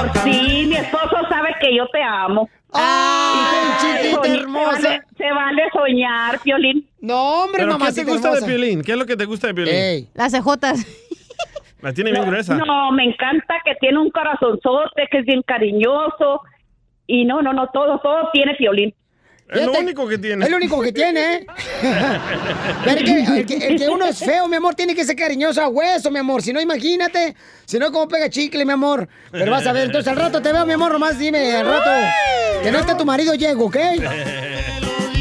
[0.00, 2.48] Por ti, mi esposo sabe que yo te amo.
[2.72, 4.70] ¡Ay, chiquita Se hermosa!
[4.82, 6.86] vale, se vale soñar, Piolín.
[7.00, 8.40] No, hombre, ¿Pero qué te gusta hermosa.
[8.40, 8.82] de Piolín?
[8.82, 10.08] ¿Qué es lo que te gusta de Piolín?
[10.14, 10.84] Las cejotas.
[11.80, 12.54] La tiene bien gruesa.
[12.54, 16.42] No, me encanta que tiene un corazonzote, que es bien cariñoso.
[17.06, 18.94] Y no, no, no, todo, todo tiene Piolín.
[19.50, 20.44] Es lo único que tiene.
[20.44, 21.46] Es lo único que tiene, ¿eh?
[22.84, 25.68] Que, el, que, el que uno es feo, mi amor, tiene que ser cariñoso a
[25.68, 26.42] hueso, mi amor.
[26.42, 27.34] Si no, imagínate.
[27.64, 29.08] Si no, ¿cómo pega chicle, mi amor?
[29.30, 29.84] Pero vas a ver.
[29.86, 31.90] Entonces, al rato te veo, mi amor, nomás dime, al rato.
[32.62, 33.76] Que no esté tu marido, llego, ¿ok?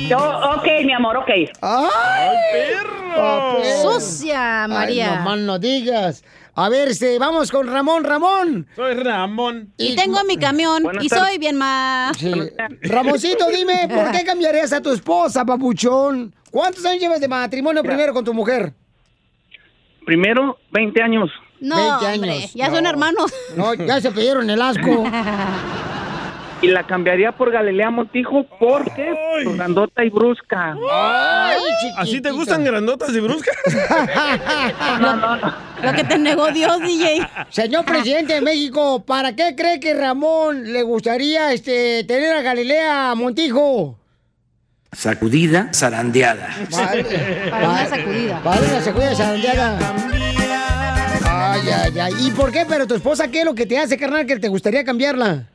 [0.09, 1.29] Yo, ok, mi amor, ok.
[1.61, 3.63] ¡Ay, perro!
[3.81, 5.11] Sucia, María.
[5.11, 6.23] Ay, no más no digas.
[6.59, 8.65] A ver, este, vamos con Ramón, Ramón.
[8.75, 9.71] Soy Ramón.
[9.77, 11.27] Y tengo mi camión Buenas y tardes.
[11.27, 12.17] soy bien más.
[12.17, 12.31] Sí.
[12.81, 16.33] Ramoncito, dime, ¿por qué cambiarías a tu esposa, papuchón?
[16.49, 18.73] ¿Cuántos años llevas de matrimonio primero con tu mujer?
[20.03, 21.29] Primero, 20 años.
[21.59, 22.53] No, 20 hombre, años.
[22.55, 22.89] ya son No.
[22.89, 23.31] hermanos.
[23.55, 25.03] No, ya se pidieron el asco.
[26.61, 30.75] Y la cambiaría por Galilea Montijo porque por grandota y brusca.
[31.97, 33.55] ¿Así te gustan grandotas y bruscas?
[34.99, 35.53] No, no, no.
[35.83, 37.27] Lo que te negó Dios, DJ.
[37.49, 43.13] Señor presidente de México, ¿para qué cree que Ramón le gustaría este, tener a Galilea
[43.15, 43.99] Montijo?
[44.91, 46.49] Sacudida, zarandeada.
[46.71, 48.43] Para una sacudida.
[48.43, 49.79] Para una sacudida zarandeada.
[51.25, 52.13] Ay, ay, ay.
[52.21, 52.65] ¿Y por qué?
[52.67, 55.49] Pero tu esposa, ¿qué es lo que te hace, carnal, que te gustaría cambiarla?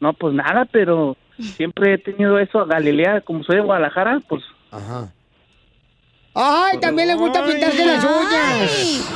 [0.00, 1.16] No, pues nada, pero
[1.56, 4.42] siempre he tenido eso a Galilea, como soy de Guadalajara, pues.
[4.70, 5.12] Ajá.
[6.34, 9.08] Ay, también le gusta pintarse las uñas.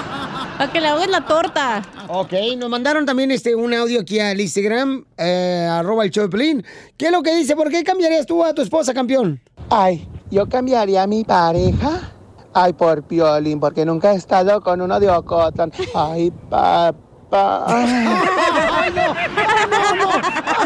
[0.59, 1.83] Para que le hagas la torta.
[2.09, 6.65] Ok, nos mandaron también este un audio aquí al Instagram, eh, arroba el Pelín.
[6.97, 7.55] ¿Qué es lo que dice?
[7.55, 9.41] ¿Por qué cambiarías tú a tu esposa, campeón?
[9.71, 12.13] Ay, yo cambiaría a mi pareja.
[12.53, 15.73] Ay, por Piolín, porque nunca he estado con uno de Ocotlán.
[15.95, 17.65] Ay, papá.
[17.67, 19.84] Ay, no, no, no.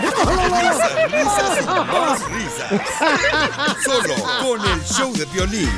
[0.00, 2.82] Risas, risas y más risas.
[3.84, 5.70] Solo con el show de violín.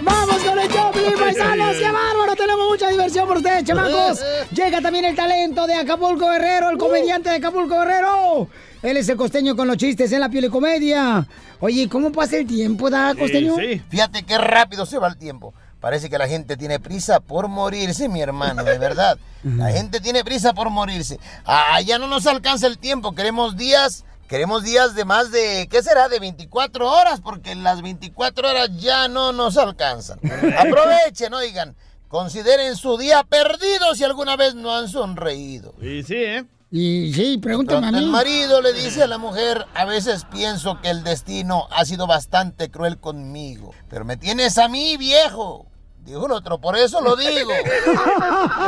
[0.00, 1.76] ¡Vamos con el show, Pelín, paisanos!
[1.76, 2.34] ¡Qué bárbaro!
[2.36, 4.20] Tenemos mucha diversión por ustedes, chamacos.
[4.52, 8.48] Llega también el talento de Acapulco Guerrero, el comediante de Acapulco Guerrero.
[8.82, 11.26] Él es el costeño con los chistes en la piel y comedia.
[11.60, 13.56] Oye, ¿cómo pasa el tiempo, da, costeño?
[13.90, 15.52] Fíjate qué rápido se va el tiempo.
[15.80, 19.18] Parece que la gente tiene prisa por morirse, mi hermano, de verdad.
[19.44, 21.20] La gente tiene prisa por morirse.
[21.44, 23.14] Ah, ya no nos alcanza el tiempo.
[23.14, 26.08] Queremos días, queremos días de más de, ¿qué será?
[26.08, 30.18] De 24 horas, porque las 24 horas ya no nos alcanzan.
[30.58, 31.76] Aprovechen, oigan.
[32.08, 35.74] Consideren su día perdido si alguna vez no han sonreído.
[35.80, 36.44] Y sí, ¿eh?
[36.70, 37.98] Y sí, pregúntame a mí.
[37.98, 42.06] el marido le dice a la mujer, a veces pienso que el destino ha sido
[42.06, 45.67] bastante cruel conmigo, pero me tienes a mí, viejo.
[46.08, 47.50] Dijo el otro, por eso lo digo.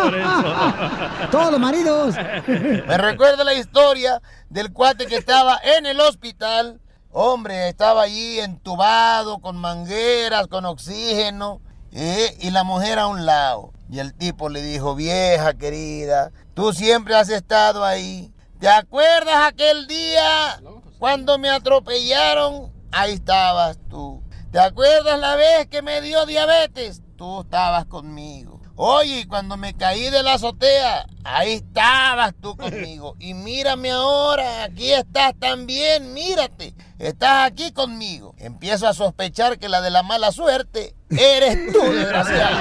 [0.03, 2.15] Por Todos los maridos.
[2.47, 4.21] Me recuerda la historia
[4.51, 6.83] del cuate que estaba en el hospital.
[7.11, 11.63] Hombre, estaba allí entubado, con mangueras, con oxígeno,
[11.93, 12.37] ¿eh?
[12.41, 13.73] y la mujer a un lado.
[13.89, 18.35] Y el tipo le dijo, vieja querida, tú siempre has estado ahí.
[18.59, 20.61] ¿Te acuerdas aquel día
[20.99, 22.71] cuando me atropellaron?
[22.93, 24.23] Ahí estabas tú.
[24.53, 27.01] ¿Te acuerdas la vez que me dio diabetes?
[27.21, 28.63] Tú estabas conmigo.
[28.77, 33.15] Oye, cuando me caí de la azotea, ahí estabas tú conmigo.
[33.21, 36.73] Y mírame ahora, aquí estás también, mírate.
[36.99, 38.35] Estás aquí conmigo.
[38.39, 42.57] Empiezo a sospechar que la de la mala suerte eres tú, desgraciado.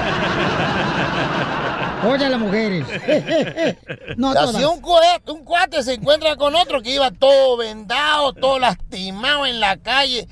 [2.12, 2.86] Oye a las mujeres.
[4.18, 4.55] no todas.
[4.55, 9.62] un, cuate, un cuate se encuentra con otro que iba todo vendado, todo lastimado en
[9.62, 10.28] la calle.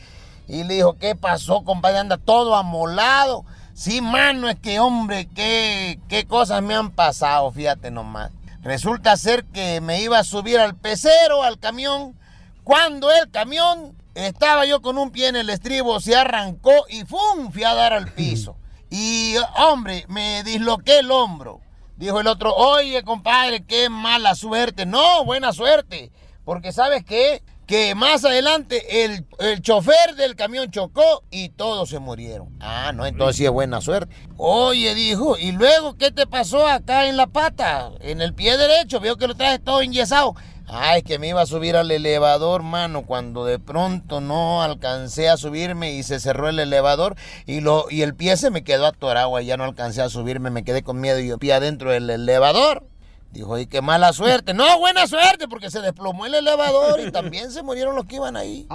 [0.50, 2.00] Y le dijo, ¿qué pasó, compadre?
[2.00, 3.46] Anda todo amolado.
[3.78, 8.32] Sí, mano, es que, hombre, qué, qué cosas me han pasado, fíjate nomás.
[8.64, 12.18] Resulta ser que me iba a subir al pecero, al camión,
[12.64, 17.52] cuando el camión estaba yo con un pie en el estribo, se arrancó y ¡fum!
[17.52, 18.58] fui a dar al piso.
[18.90, 21.60] Y, hombre, me disloqué el hombro.
[21.98, 24.86] Dijo el otro, oye, compadre, qué mala suerte.
[24.88, 26.10] No, buena suerte.
[26.46, 27.44] Porque ¿sabes qué?
[27.68, 32.48] Que más adelante el, el chofer del camión chocó y todos se murieron.
[32.62, 34.16] Ah, no, entonces sí es buena suerte.
[34.38, 37.92] Oye, dijo, ¿y luego qué te pasó acá en la pata?
[38.00, 40.34] En el pie derecho, veo que lo traes todo enyesado.
[40.70, 45.38] Ay, que me iba a subir al elevador, mano, cuando de pronto no alcancé a
[45.38, 47.16] subirme y se cerró el elevador
[47.46, 50.50] y lo y el pie se me quedó atorado y ya no alcancé a subirme,
[50.50, 52.86] me quedé con miedo y yo pie adentro del elevador.
[53.32, 54.54] Dijo, y qué mala suerte.
[54.54, 58.38] No, buena suerte, porque se desplomó el elevador y también se murieron los que iban
[58.38, 58.66] ahí.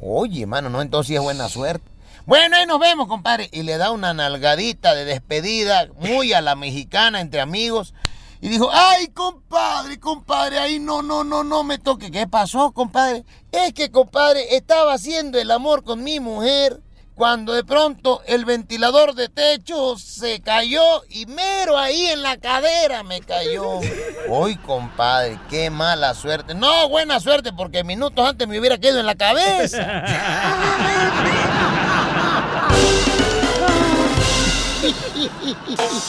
[0.00, 1.88] Oye, mano, no, entonces sí es buena suerte.
[2.26, 3.48] Bueno, ahí nos vemos, compadre.
[3.52, 7.94] Y le da una nalgadita de despedida, muy a la mexicana, entre amigos.
[8.40, 12.10] Y dijo, ay, compadre, compadre, ahí no, no, no, no me toque.
[12.10, 13.24] ¿Qué pasó, compadre?
[13.50, 16.80] Es que, compadre, estaba haciendo el amor con mi mujer
[17.18, 23.02] cuando de pronto el ventilador de techo se cayó y mero ahí en la cadera
[23.02, 23.80] me cayó.
[24.28, 26.54] Uy, compadre, qué mala suerte.
[26.54, 30.04] No, buena suerte, porque minutos antes me hubiera quedado en la cabeza.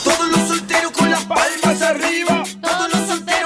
[0.04, 2.44] Todos los solteros con las palmas arriba.
[2.62, 3.39] Todos los solteros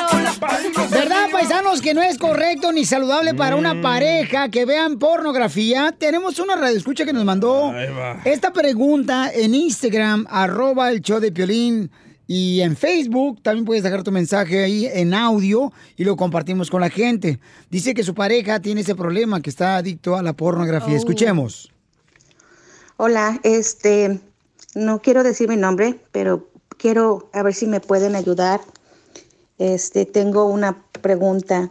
[1.74, 5.94] ¿Verdad, paisanos, que no es correcto ni saludable para una pareja que vean pornografía?
[5.96, 7.72] Tenemos una radioescucha que nos mandó
[8.24, 11.90] esta pregunta en Instagram, arroba el show de Piolín.
[12.26, 16.80] Y en Facebook también puedes dejar tu mensaje ahí en audio y lo compartimos con
[16.80, 17.38] la gente.
[17.70, 20.94] Dice que su pareja tiene ese problema, que está adicto a la pornografía.
[20.94, 20.98] Oh.
[20.98, 21.70] Escuchemos.
[22.96, 24.20] Hola, este,
[24.74, 26.48] no quiero decir mi nombre, pero
[26.78, 28.60] quiero a ver si me pueden ayudar.
[29.58, 31.70] Este, tengo una pregunta.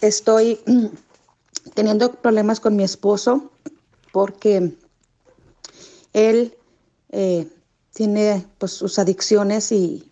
[0.00, 0.86] Estoy mm,
[1.74, 3.50] teniendo problemas con mi esposo
[4.12, 4.74] porque
[6.12, 6.56] él
[7.10, 7.48] eh,
[7.92, 10.08] tiene pues sus adicciones y,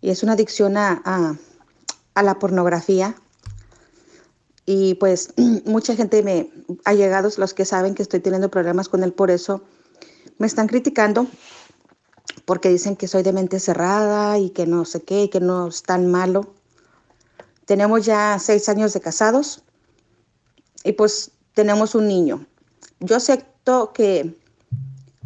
[0.00, 1.36] es una adicción a-
[2.14, 3.16] a la pornografía.
[4.66, 5.32] Y pues
[5.64, 6.50] mucha gente me
[6.84, 9.62] ha llegado, los que saben que estoy teniendo problemas con él por eso,
[10.36, 11.26] me están criticando
[12.48, 15.68] porque dicen que soy de mente cerrada y que no sé qué, y que no
[15.68, 16.54] es tan malo.
[17.66, 19.62] Tenemos ya seis años de casados
[20.82, 22.46] y pues tenemos un niño.
[23.00, 24.34] Yo acepto que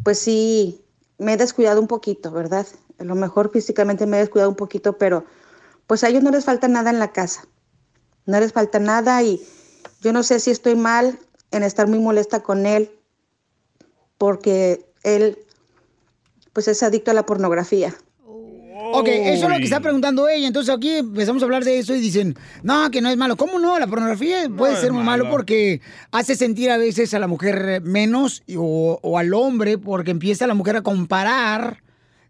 [0.02, 0.84] pues sí
[1.18, 2.66] me he descuidado un poquito, ¿verdad?
[2.98, 5.24] A lo mejor físicamente me he descuidado un poquito, pero
[5.86, 7.46] pues a ellos no les falta nada en la casa.
[8.26, 9.40] No les falta nada y
[10.00, 11.20] yo no sé si estoy mal
[11.52, 12.90] en estar muy molesta con él
[14.18, 15.38] porque él
[16.52, 17.94] pues es adicto a la pornografía.
[18.94, 20.46] Ok, eso es lo que está preguntando ella.
[20.46, 23.36] Entonces aquí empezamos a hablar de eso y dicen, no, que no es malo.
[23.36, 23.78] ¿Cómo no?
[23.78, 25.34] La pornografía puede ser muy malo malo.
[25.36, 25.80] porque
[26.10, 30.46] hace sentir a veces a la mujer menos y- o, o al hombre porque empieza
[30.46, 31.82] la mujer a comparar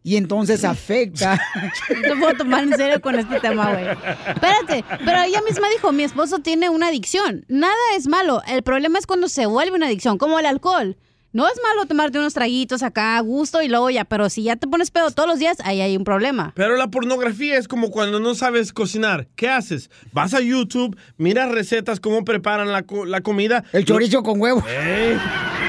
[0.04, 1.40] y entonces afecta.
[1.94, 3.86] No te puedo tomar en serio con este tema, güey.
[4.34, 7.44] Espérate, pero ella misma dijo, mi esposo tiene una adicción.
[7.48, 8.42] Nada es malo.
[8.46, 10.96] El problema es cuando se vuelve una adicción, como el alcohol.
[11.34, 14.56] No es malo tomarte unos traguitos acá a gusto y luego ya, pero si ya
[14.56, 16.52] te pones pedo todos los días, ahí hay un problema.
[16.54, 19.26] Pero la pornografía es como cuando no sabes cocinar.
[19.34, 19.90] ¿Qué haces?
[20.12, 23.64] Vas a YouTube, miras recetas, cómo preparan la, co- la comida.
[23.72, 24.62] El chorizo con huevo.
[24.68, 25.16] Eh,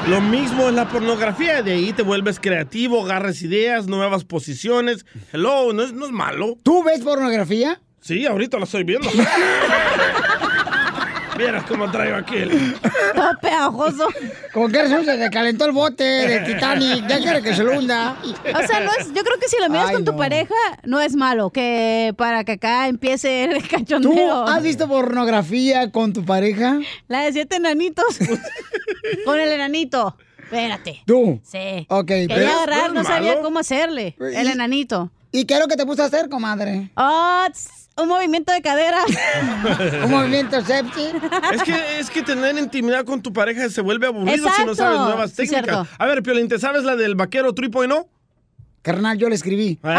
[0.09, 1.61] lo mismo es la pornografía.
[1.63, 5.05] De ahí te vuelves creativo, agarras ideas, nuevas posiciones.
[5.31, 6.57] Hello, no es, no es malo.
[6.63, 7.79] ¿Tú ves pornografía?
[8.01, 9.07] Sí, ahorita lo estoy viendo.
[11.43, 12.73] Vieras cómo traigo aquí el...
[13.15, 14.07] Todo pegajoso.
[14.53, 17.07] Como que razón se le calentó el bote del Titanic.
[17.07, 18.15] Ya quiere que se lo hunda.
[18.23, 20.17] O sea, no es, yo creo que si lo miras Ay, con tu no.
[20.17, 21.49] pareja, no es malo.
[21.49, 24.47] Que para que acá empiece el ¿Tú cachondeo.
[24.47, 26.79] has visto pornografía con tu pareja?
[27.07, 28.05] La de siete enanitos.
[29.25, 30.15] con el enanito.
[30.43, 31.01] Espérate.
[31.05, 31.39] ¿Tú?
[31.43, 31.85] Sí.
[31.89, 33.41] Ok, Quería pero- agarrar, ¿no sabía malo?
[33.43, 34.15] cómo hacerle.
[34.19, 35.11] El ¿Y- enanito.
[35.31, 36.91] ¿Y qué es lo que te puso a hacer, comadre?
[36.95, 38.99] Ah, tss, un movimiento de cadera.
[40.03, 41.07] Un movimiento sepsi.
[41.53, 44.99] Es que, es que tener intimidad con tu pareja se vuelve aburrido si no sabes
[44.99, 45.87] nuevas técnicas.
[45.97, 48.07] A ver, Piolín, ¿te sabes la del vaquero tripo y no?
[48.81, 49.79] Carnal, yo le escribí.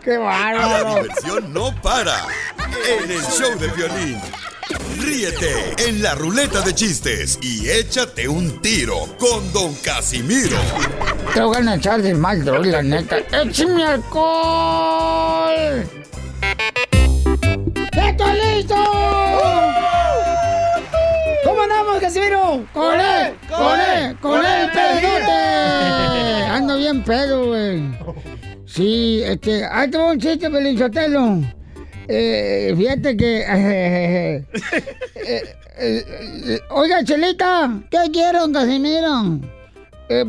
[0.04, 0.96] ¡Qué La bárbaro!
[1.02, 2.16] diversión no para.
[3.04, 4.18] En el show de violín.
[5.00, 10.58] Ríete en la ruleta de chistes y échate un tiro con Don Casimiro.
[11.34, 13.18] Te voy a echar de mal, droga, la neta.
[13.32, 15.84] ¡Échame alcohol!
[17.98, 18.76] ¡Estoy listo!
[21.44, 22.66] ¿Cómo andamos, Casimiro?
[22.72, 23.34] ¡Con él!
[23.50, 24.18] ¡Con él!
[24.22, 26.44] ¡Con él, pedote!
[26.50, 27.82] Ando bien pedo, güey.
[28.66, 29.66] Sí, este...
[29.66, 31.42] Ahí te un chiste, Pelinchotelo.
[32.08, 33.40] Eh, fíjate que...
[33.48, 34.46] eh,
[35.16, 35.44] eh,
[35.80, 39.40] eh, oiga, Chelita, ¿qué quiere, don Casimiro?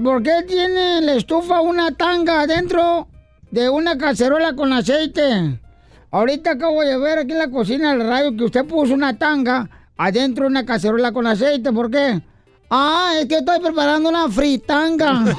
[0.03, 3.09] ¿Por qué tiene la estufa una tanga adentro
[3.51, 5.61] de una cacerola con aceite?
[6.11, 9.69] Ahorita acabo de ver aquí en la cocina del radio que usted puso una tanga
[9.97, 11.71] adentro de una cacerola con aceite.
[11.71, 12.23] ¿Por qué?
[12.71, 15.25] Ah, es que estoy preparando una fritanga.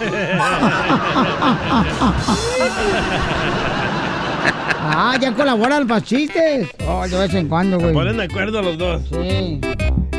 [4.80, 6.70] ah, ya colaboran para chistes.
[6.88, 7.93] Oh, de vez en cuando, güey.
[7.93, 9.01] Ponen de acuerdo los dos.
[9.09, 9.59] Sí.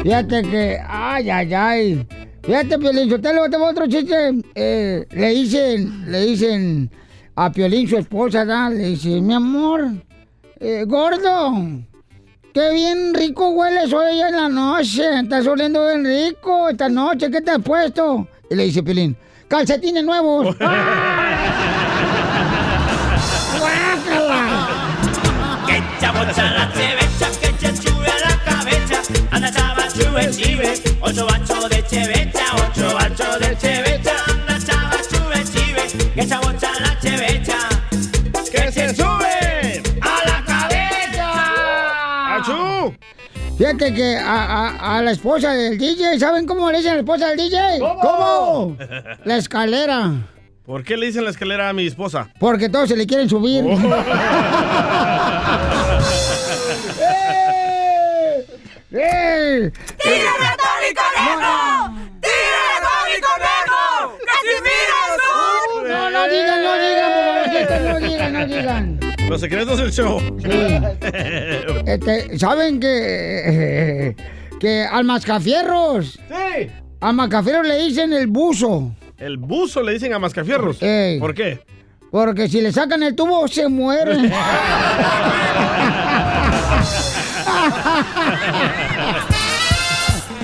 [0.03, 2.07] Fíjate que, ay, ay, ay.
[2.43, 4.33] Fíjate, Piolín, te lo tengo otro chiste.
[4.55, 6.91] Eh, le dicen, le dicen
[7.37, 8.71] a Piolín, su esposa, ¿da?
[8.71, 9.91] le dice, mi amor,
[10.61, 11.53] eh, gordo,
[12.53, 15.21] qué bien rico hueles hoy en la noche.
[15.21, 18.29] Estás oliendo bien rico esta noche, ¿qué te has puesto?
[18.51, 19.17] Y le dice Piolín,
[19.49, 20.57] calcetines nuevos.
[25.67, 25.83] Que
[43.61, 47.01] Fíjate que a, a- a la esposa del DJ, ¿saben cómo le dicen a la
[47.01, 47.79] esposa del DJ?
[47.79, 48.75] ¿Cómo?
[49.25, 50.13] La escalera.
[50.65, 52.31] ¿Por qué le dicen la escalera a mi esposa?
[52.41, 53.63] Porque todos se le quieren subir.
[53.67, 53.77] Oh.
[58.93, 59.71] ¡Eh!
[60.03, 61.93] ¡Tírame a Tony Conejo!
[62.23, 64.17] ¡Tírame a Tony Conejo!
[64.27, 64.99] ¡Casimiro
[65.87, 67.23] No, no digan, no digan, por
[67.69, 68.83] favor, no digan, no digan.
[69.31, 70.21] Los secretos del show.
[71.87, 74.17] Este, ¿saben que,
[74.61, 76.19] que al mascafierros?
[76.29, 76.67] Sí.
[77.01, 78.93] Al mascafierros le dicen el buzo.
[79.19, 80.83] El buzo le dicen a mascafierros.
[80.83, 81.21] Ey.
[81.21, 81.61] ¿Por qué?
[82.11, 84.33] Porque si le sacan el tubo, se mueren.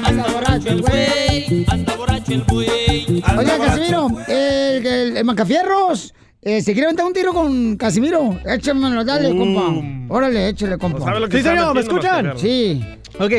[0.04, 3.22] Anda borracho el güey, anda borracho el güey.
[3.36, 6.14] Oiga, Casimiro, el, el, el Macafierros,
[6.48, 8.38] eh, ¿se quiere aventar un tiro con Casimiro?
[8.46, 10.14] Échamelo, dale, compa.
[10.14, 11.00] Órale, échale, compa.
[11.00, 12.38] sabe lo que Sí, señor, ¿me escuchan?
[12.38, 12.80] Sí.
[13.18, 13.32] Ok,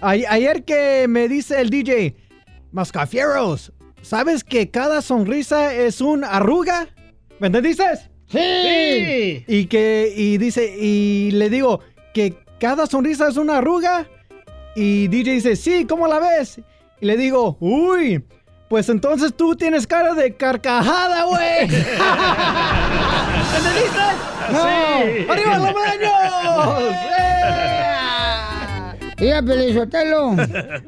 [0.00, 2.14] a- ayer que me dice el DJ,
[2.70, 6.88] Mascafieros, ¿sabes que cada sonrisa es un arruga?
[7.40, 7.84] ¿Me entendiste?
[8.28, 9.44] Sí.
[9.46, 11.80] Y que, y dice, y le digo
[12.14, 14.08] que cada sonrisa es una arruga.
[14.74, 16.60] Y DJ dice, sí, ¿cómo la ves?
[17.00, 18.24] Y le digo, uy,
[18.72, 21.64] pues entonces tú tienes cara de carcajada, güey.
[23.54, 24.00] ¿Entendiste?
[24.48, 25.26] Sí.
[25.28, 26.10] ¡Arriba los baños!
[29.18, 30.36] Mira, Pelizotelo,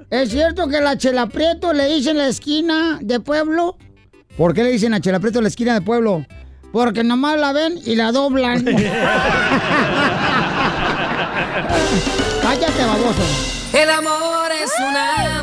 [0.09, 3.77] ¿es cierto que la Chela Prieto le dicen la esquina de pueblo?
[4.35, 6.25] ¿Por qué le dicen a Chela Prieto la esquina de pueblo?
[6.73, 8.65] Porque nomás la ven y la doblan.
[12.41, 13.25] Cállate, baboso.
[13.75, 15.34] El amor es una.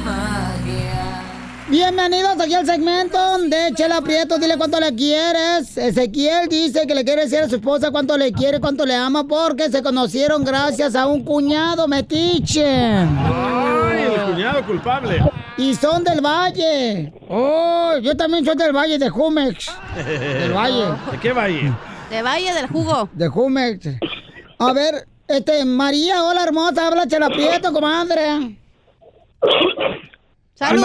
[1.72, 3.18] Bienvenidos aquí al segmento
[3.48, 4.38] de Chela Prieto.
[4.38, 5.78] Dile cuánto le quieres.
[5.78, 9.24] Ezequiel dice que le quiere decir a su esposa cuánto le quiere, cuánto le ama,
[9.26, 12.66] porque se conocieron gracias a un cuñado metiche.
[12.66, 15.24] ¡Ay, el cuñado culpable!
[15.56, 17.14] Y son del Valle.
[17.30, 19.72] Oh, yo también soy del Valle, de Jumex.
[19.96, 20.88] Del Valle.
[21.10, 21.74] ¿De qué valle?
[22.10, 23.08] De Valle del Jugo.
[23.14, 23.88] De Jumex.
[24.60, 28.58] A ver, este, María, hola hermosa, habla Chela Prieto, comadre.
[30.62, 30.84] ¡Salud!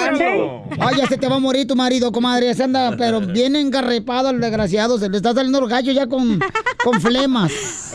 [0.81, 2.55] Ay, ya se te va a morir tu marido, comadre.
[2.55, 4.99] Se anda, pero bien engarrepado el desgraciado.
[4.99, 6.41] Se le está saliendo el gallo ya con,
[6.83, 7.95] con flemas.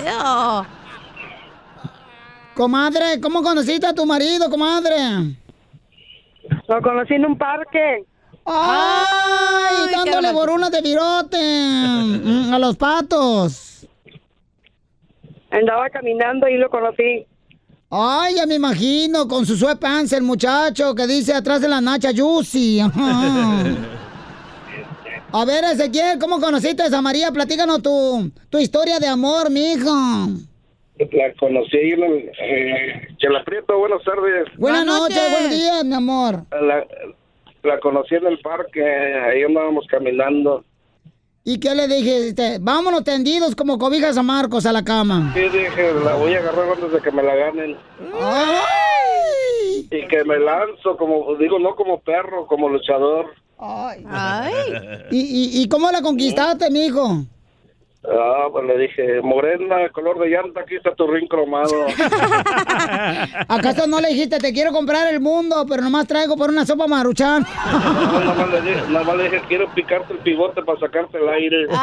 [2.54, 4.94] Comadre, ¿cómo conociste a tu marido, comadre?
[6.68, 8.06] Lo conocí en un parque.
[8.46, 9.90] ¡Ay!
[9.96, 13.88] dándole borunas de virote mm, a los patos.
[15.50, 17.26] Andaba caminando y lo conocí.
[17.94, 22.12] Ay, ya me imagino, con su sweatpants el muchacho que dice atrás de la nacha
[22.16, 22.80] Juicy.
[22.80, 23.64] Ajá.
[25.34, 27.32] A ver, Ezequiel, ¿cómo conociste a María?
[27.32, 29.90] Platícanos tu, tu historia de amor, mijo.
[31.00, 32.32] La conocí ahí en el...
[32.38, 34.48] Eh, Chela Prieto, buenas tardes.
[34.58, 36.44] Buenas noches, buen día, mi amor.
[36.52, 36.86] La,
[37.64, 40.66] la conocí en el parque, ahí andábamos caminando.
[41.44, 42.60] ¿Y qué le dijiste?
[42.62, 45.32] Vámonos tendidos como cobijas a Marcos a la cama.
[45.34, 47.78] Sí, dije, la voy a agarrar antes de que me la ganen.
[49.90, 53.34] Y que me lanzo, como digo, no como perro, como luchador.
[53.58, 54.06] Ay.
[55.10, 57.24] ¿Y, y, y cómo la conquistaste, mijo?
[58.04, 61.86] Ah, pues le dije, morena, color de llanta, aquí está tu ring cromado.
[63.48, 66.88] ¿Acaso no le dijiste, te quiero comprar el mundo, pero nomás traigo por una sopa
[66.88, 67.46] maruchan?
[67.72, 71.18] No, nada más le dije, nada más le dije, quiero picarte el pivote para sacarte
[71.18, 71.68] el aire.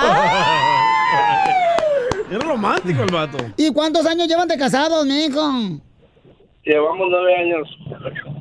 [2.31, 3.39] Es romántico el vato.
[3.57, 5.41] ¿Y cuántos años llevan de casados, mijo?
[6.63, 7.69] Llevamos nueve años.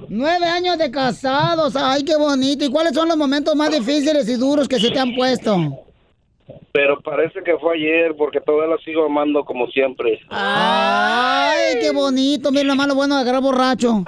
[0.09, 2.65] Nueve años de casados, ay, qué bonito.
[2.65, 5.86] ¿Y cuáles son los momentos más difíciles y duros que se te han puesto?
[6.71, 10.19] Pero parece que fue ayer, porque todavía la sigo amando como siempre.
[10.29, 12.51] Ay, qué bonito.
[12.51, 14.03] Mira, lo malo bueno de agarrar borracho.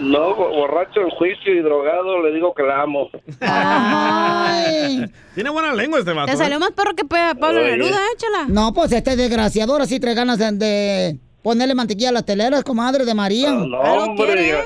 [0.00, 3.08] No, bo- borracho en juicio y drogado, le digo que la amo.
[3.40, 5.04] Ay.
[5.34, 6.30] Tiene buena lengua este vato.
[6.30, 6.60] Te salió ¿eh?
[6.60, 7.60] más perro que Pablo.
[7.62, 8.46] Neruda, échala.
[8.48, 12.62] No, pues este desgraciador ahora sí trae ganas de, de ponerle mantequilla a las teleras,
[12.64, 13.50] comadre de María.
[13.52, 14.64] No, hombre, eh,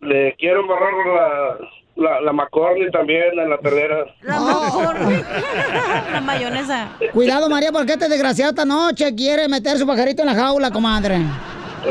[0.00, 1.58] le quiero embarrar la,
[1.98, 4.04] la, la McCormick también en la telera.
[6.12, 6.88] La mayonesa.
[7.12, 11.18] Cuidado, María, porque este desgraciado esta noche quiere meter su pajarito en la jaula, comadre.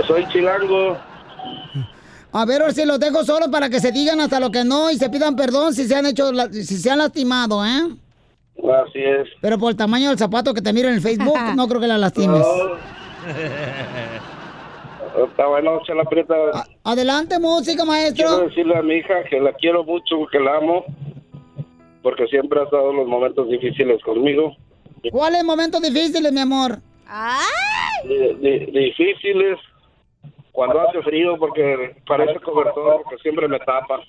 [0.07, 0.97] Soy chilango.
[2.31, 4.91] A ver, ahora si los dejo solos para que se digan hasta lo que no
[4.91, 7.81] y se pidan perdón si se han hecho, la- si se han lastimado, ¿eh?
[8.57, 9.27] Así es.
[9.41, 11.87] Pero por el tamaño del zapato que te miro en el Facebook, no creo que
[11.87, 12.45] la lastimes.
[15.25, 16.35] Está bueno, se la aprieta.
[16.83, 18.27] Adelante, música, maestro.
[18.27, 20.85] Quiero decirle a mi hija que la quiero mucho, que la amo,
[22.03, 24.55] porque siempre ha estado en los momentos difíciles conmigo.
[25.11, 26.79] ¿Cuáles momentos difíciles, mi amor?
[28.03, 29.57] Di- di- difíciles
[30.51, 33.99] cuando hace frío, porque parece cobertor, que siempre me tapa.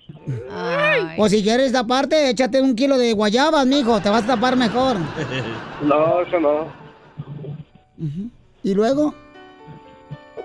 [1.16, 4.96] Pues si quieres taparte, échate un kilo de guayabas, mijo, te vas a tapar mejor.
[5.82, 6.66] No, eso no.
[8.62, 9.14] ¿Y luego?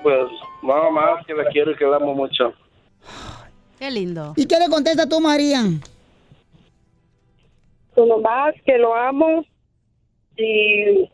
[0.03, 0.25] Pues
[0.63, 2.53] nada más que la quiero y que la amo mucho.
[3.79, 4.33] Qué lindo.
[4.35, 5.63] ¿Y qué le contesta tú, María?
[7.93, 9.43] Pues nomás que lo amo
[10.37, 11.09] y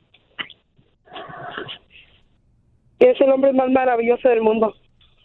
[2.99, 4.73] que es el hombre más maravilloso del mundo.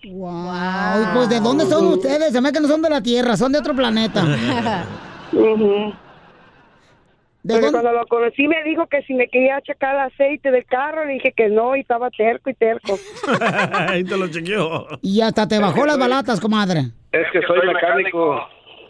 [0.03, 2.33] Ay, pues ¿de dónde son ustedes?
[2.33, 4.25] Se me que no son de la Tierra, son de otro planeta.
[7.47, 11.05] Porque cuando lo conocí me dijo que si me quería checar el aceite del carro,
[11.05, 12.99] le dije que no y estaba terco y terco.
[13.89, 14.87] Ahí te lo chequeó.
[15.03, 16.81] Y hasta te bajó las balatas, comadre.
[17.13, 18.41] Es que soy mecánico.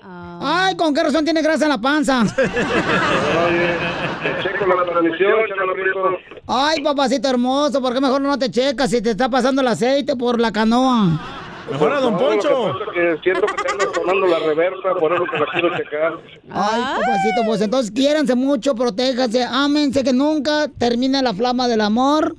[0.06, 2.22] Ay, ¿con qué razón tiene grasa en la panza?
[2.22, 3.70] Oye,
[4.22, 5.34] te checo la transmisión.
[6.46, 10.14] Ay, papacito hermoso, ¿por qué mejor no te checas si te está pasando el aceite
[10.14, 11.43] por la canoa?
[11.70, 12.48] Mejor a Don Poncho.
[12.48, 15.46] Que pasa es que siento que te anda sonando la reversa, por eso que la
[15.52, 16.18] quiero checar.
[16.50, 22.36] Ay, papacito, pues entonces quiéranse mucho, protéjanse, ámense, que nunca termine la flama del amor.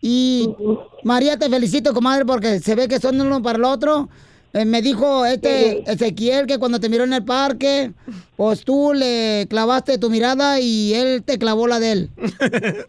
[0.00, 0.54] Y
[1.02, 4.08] María, te felicito, comadre, porque se ve que son uno para el otro.
[4.52, 7.92] Eh, me dijo este Ezequiel que cuando te miró en el parque,
[8.36, 12.10] pues tú le clavaste tu mirada y él te clavó la de él.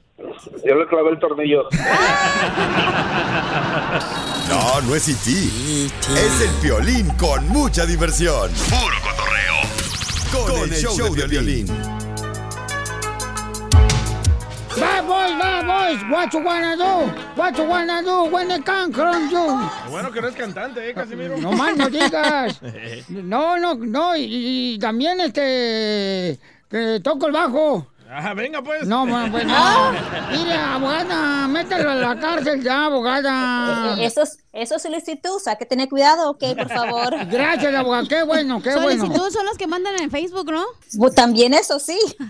[0.66, 1.68] Yo le clavé el tornillo.
[4.50, 5.30] No, no es E.T.
[5.30, 8.50] Es el violín con mucha diversión.
[8.68, 9.54] Puro cotorreo.
[10.32, 11.68] Con, el, show, de violín.
[14.80, 17.12] Bad boys, bad boys, what you wanna do?
[17.36, 19.46] What you wanna do when they come from you?
[19.86, 21.38] Qué bueno que no es cantante, ¿eh, Casimiro?
[21.38, 22.60] No más no digas.
[23.10, 27.88] No, no, no, y, y también este que toco el bajo.
[28.12, 28.88] Ah, venga pues.
[28.88, 29.92] No, bueno, pues no.
[30.32, 33.96] Mire, abogada, mételo a la cárcel ya, abogada.
[33.98, 37.14] Eh, Eso es, eso es solicitud, o sea, que tener cuidado, ok, por favor.
[37.28, 39.06] Gracias, abogada, qué bueno, qué bueno.
[39.06, 40.64] Solicitudes son los que mandan en Facebook, ¿no?
[40.98, 42.00] Pues También eso sí.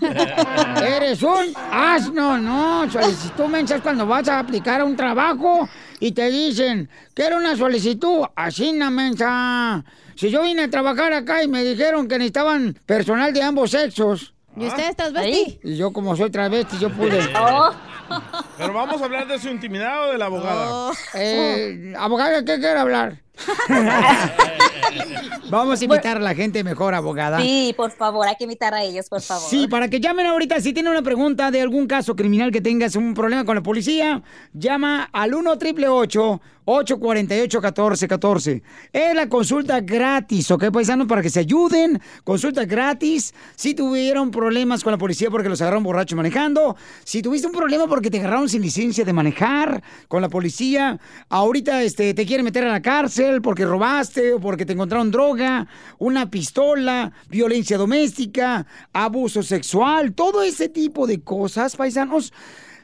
[0.86, 2.90] Eres un asno, no.
[2.90, 5.66] Solicitud mensa cuando vas a aplicar a un trabajo
[5.98, 8.26] y te dicen, quiero una solicitud.
[8.36, 9.82] Así, na mensa.
[10.14, 14.34] Si yo vine a trabajar acá y me dijeron que necesitaban personal de ambos sexos.
[14.56, 15.60] ¿Y usted es transvesti?
[15.62, 17.18] Y yo, como soy travesti, yo pude.
[18.58, 20.92] Pero vamos a hablar de su intimidad o de la abogada.
[21.14, 23.22] Eh, abogada, ¿qué quiere hablar?
[25.50, 27.40] Vamos a invitar a la gente mejor, abogada.
[27.40, 29.48] Sí, por favor, hay que invitar a ellos, por favor.
[29.48, 32.94] Sí, para que llamen ahorita si tienen una pregunta de algún caso criminal que tengas
[32.94, 34.22] un problema con la policía,
[34.52, 36.40] llama al 1 888
[36.70, 38.62] 848 1414
[38.92, 41.08] Es la consulta gratis, ¿ok, paisanos?
[41.08, 42.00] Para que se ayuden.
[42.22, 43.34] Consulta gratis.
[43.56, 46.76] Si tuvieron problemas con la policía porque los agarraron borrachos manejando.
[47.04, 51.00] Si tuviste un problema porque te agarraron sin licencia de manejar con la policía.
[51.28, 53.29] Ahorita este, te quieren meter a la cárcel.
[53.40, 55.66] Porque robaste o porque te encontraron droga,
[55.98, 62.32] una pistola, violencia doméstica, abuso sexual, todo ese tipo de cosas, paisanos.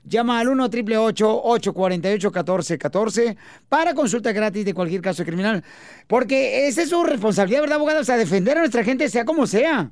[0.04, 3.36] Llama al 1 888 848 1414
[3.68, 5.64] para consulta gratis de cualquier caso criminal.
[6.06, 8.00] Porque esa es su responsabilidad, ¿verdad, abogada?
[8.00, 9.90] O sea, defender a nuestra gente sea como sea.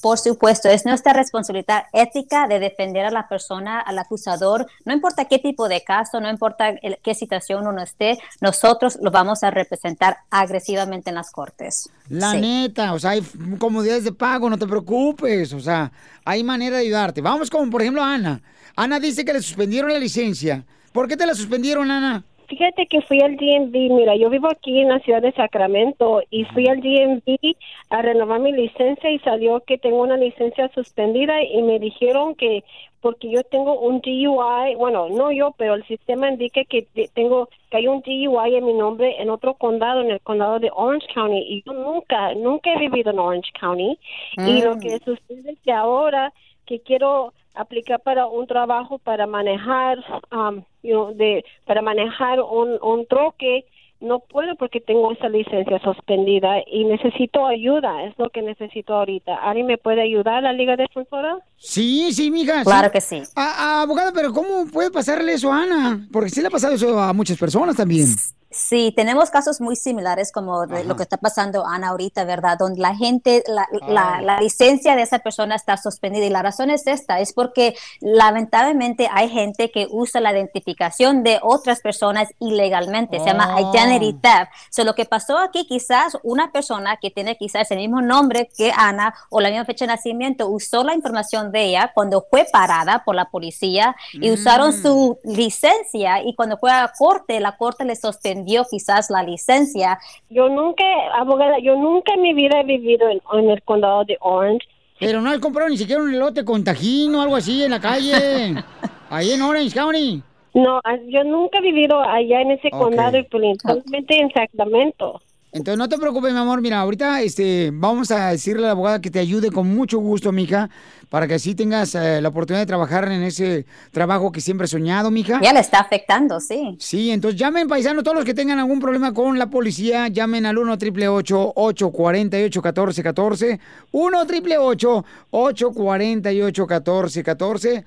[0.00, 5.26] Por supuesto, es nuestra responsabilidad ética de defender a la persona, al acusador, no importa
[5.26, 9.50] qué tipo de caso, no importa el- qué situación uno esté, nosotros lo vamos a
[9.50, 11.88] representar agresivamente en las cortes.
[12.08, 12.40] La Sí.
[12.40, 13.22] neta, o sea, hay
[13.58, 15.90] comodidades de pago, no te preocupes, o sea,
[16.24, 17.20] hay manera de ayudarte.
[17.20, 18.40] Vamos con, por ejemplo, Ana.
[18.76, 20.64] Ana dice que le suspendieron la licencia.
[20.92, 22.24] ¿Por qué te la suspendieron, Ana?
[22.48, 26.44] Fíjate que fui al DMV, mira, yo vivo aquí en la ciudad de Sacramento y
[26.44, 27.56] fui al DMV
[27.90, 32.62] a renovar mi licencia y salió que tengo una licencia suspendida y me dijeron que
[33.00, 37.48] porque yo tengo un DUI, bueno, no yo, pero el sistema indica que te- tengo
[37.70, 41.06] que hay un DUI en mi nombre en otro condado, en el condado de Orange
[41.14, 43.98] County y yo nunca, nunca he vivido en Orange County
[44.44, 44.80] y lo Mm.
[44.80, 46.32] que sucede es que ahora
[46.64, 49.98] que quiero aplicar para un trabajo para manejar
[50.32, 53.64] um, you know, de para manejar un, un troque
[54.00, 59.36] no puedo porque tengo esa licencia suspendida y necesito ayuda es lo que necesito ahorita.
[59.36, 62.62] Alguien me puede ayudar la Liga Defensora Sí, sí, mija.
[62.64, 63.22] Claro que sí.
[63.34, 63.44] A-
[63.78, 66.06] a- abogada, pero ¿cómo puede pasarle eso a Ana?
[66.12, 68.06] Porque sí le ha pasado eso a muchas personas también.
[68.48, 72.56] Sí, tenemos casos muy similares como de lo que está pasando Ana ahorita, ¿verdad?
[72.58, 76.70] Donde la gente, la, la- la licencia de esa persona está suspendida y la razón
[76.70, 83.18] es esta, es porque lamentablemente hay gente que usa la identificación de otras personas ilegalmente,
[83.18, 83.72] se llama Oh.
[83.74, 84.50] identity theft.
[84.70, 88.72] So, lo que pasó aquí, quizás una persona que tiene quizás el mismo nombre que
[88.74, 93.02] Ana o la misma fecha de nacimiento usó la información de ella cuando fue parada
[93.04, 97.84] por la policía y usaron su licencia y cuando fue a la corte, la corte
[97.84, 99.98] le suspendió quizás la licencia.
[100.30, 104.16] yo nunca abogada yo nunca en mi vida he vivido en, en el condado de
[104.20, 104.66] Orange
[104.98, 107.80] Pero no has comprado ni siquiera un elote con tajín o algo así en la
[107.80, 108.54] calle.
[109.10, 110.22] Ahí en Orange County.
[110.54, 115.20] no yo nunca he vivido allá en ese condado y principalmente en Sacramento
[115.56, 116.60] Entonces no te preocupes, mi amor.
[116.60, 120.30] Mira, ahorita este, vamos a decirle a la abogada que te ayude con mucho gusto,
[120.32, 120.68] mija,
[121.08, 124.70] para que así tengas eh, la oportunidad de trabajar en ese trabajo que siempre has
[124.70, 125.40] soñado, mija.
[125.42, 126.76] Ya le está afectando, sí.
[126.78, 130.58] Sí, entonces llamen, paisanos, todos los que tengan algún problema con la policía, llamen al
[130.58, 133.60] 1 888 848 1414
[133.92, 137.84] 1 888 848 1414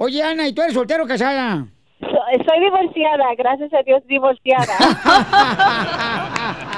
[0.00, 1.66] Oye, Ana, ¿y tú eres soltero o casada?
[2.00, 2.06] So-
[2.46, 4.72] soy divorciada gracias a Dios divorciada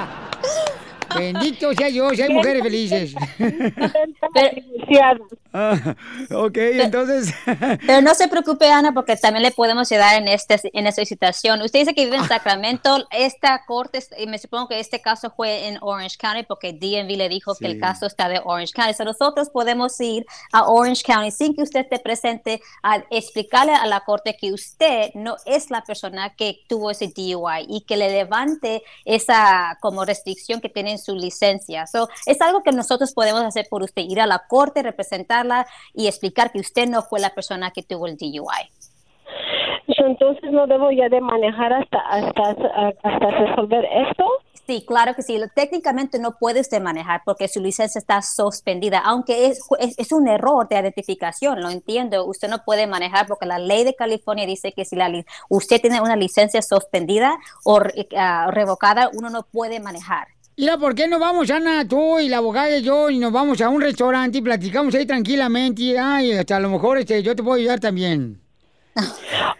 [1.15, 3.15] Bendito sea Dios, hay mujeres felices.
[5.53, 5.95] Ah,
[6.31, 7.33] ok, entonces...
[7.85, 11.61] Pero no se preocupe, Ana, porque también le podemos ayudar en, este, en esta situación.
[11.61, 13.05] Usted dice que vive en Sacramento.
[13.11, 17.29] Esta corte, y me supongo que este caso fue en Orange County porque DMV le
[17.29, 18.93] dijo que el caso está de Orange County.
[18.93, 23.85] So nosotros podemos ir a Orange County sin que usted esté presente a explicarle a
[23.85, 28.09] la corte que usted no es la persona que tuvo ese DUI y que le
[28.09, 31.87] levante esa como restricción que tiene en su licencia.
[31.87, 36.07] So, es algo que nosotros podemos hacer por usted, ir a la corte, representarla y
[36.07, 38.69] explicar que usted no fue la persona que tuvo el DUI.
[39.87, 42.51] Entonces no debo ya de manejar hasta hasta
[43.03, 44.25] hasta resolver esto
[44.67, 45.37] Sí, claro que sí.
[45.55, 50.27] Técnicamente no puede usted manejar porque su licencia está suspendida, aunque es, es, es un
[50.27, 52.25] error de identificación, lo entiendo.
[52.25, 55.11] Usted no puede manejar porque la ley de California dice que si la,
[55.49, 57.81] usted tiene una licencia suspendida o
[58.15, 60.27] ah, revocada, uno no puede manejar.
[60.57, 63.61] Mira, ¿por qué no vamos, Ana, tú y la abogada y yo, y nos vamos
[63.61, 65.81] a un restaurante y platicamos ahí tranquilamente?
[65.81, 68.40] Y, ay, hasta a lo mejor este, yo te puedo ayudar también.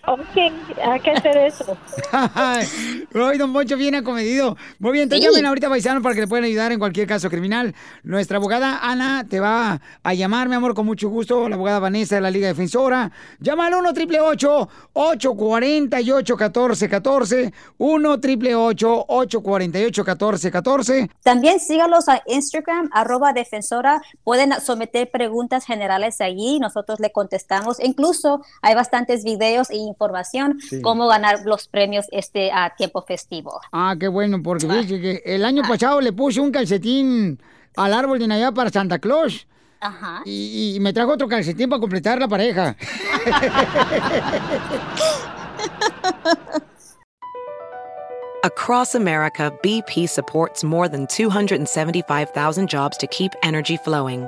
[0.08, 0.52] Ok,
[0.84, 1.78] hay que hacer eso.
[3.14, 4.58] Hoy Don Poncho viene acomedido.
[4.80, 5.32] Muy bien, entonces Sí.
[5.32, 7.74] llamen ahorita paisano para que le puedan ayudar en cualquier caso criminal.
[8.04, 11.48] Nuestra abogada Ana te va a llamar, mi amor, con mucho gusto.
[11.48, 13.12] La abogada Vanessa de la Liga Defensora.
[13.40, 23.34] Llama al 1 888 848 1414 1 888 848 1414 También sígalos a Instagram, arroba
[23.34, 24.02] defensora.
[24.24, 27.80] Pueden someter preguntas generales allí, nosotros le contestamos.
[27.80, 30.82] Incluso hay bastantes videos e información Sí.
[30.82, 33.60] cómo ganar los premios este a tiempo festivo.
[33.72, 37.42] Ah, qué bueno, porque dice que el año pasado le puse un calcetín
[37.76, 39.48] al árbol de Navidad para Santa Claus.
[39.80, 40.22] Ajá.
[40.26, 42.76] Y, y me trajo otro calcetín para completar la pareja.
[48.44, 54.28] Across America, BP supports more than 275,000 jobs to keep energy flowing.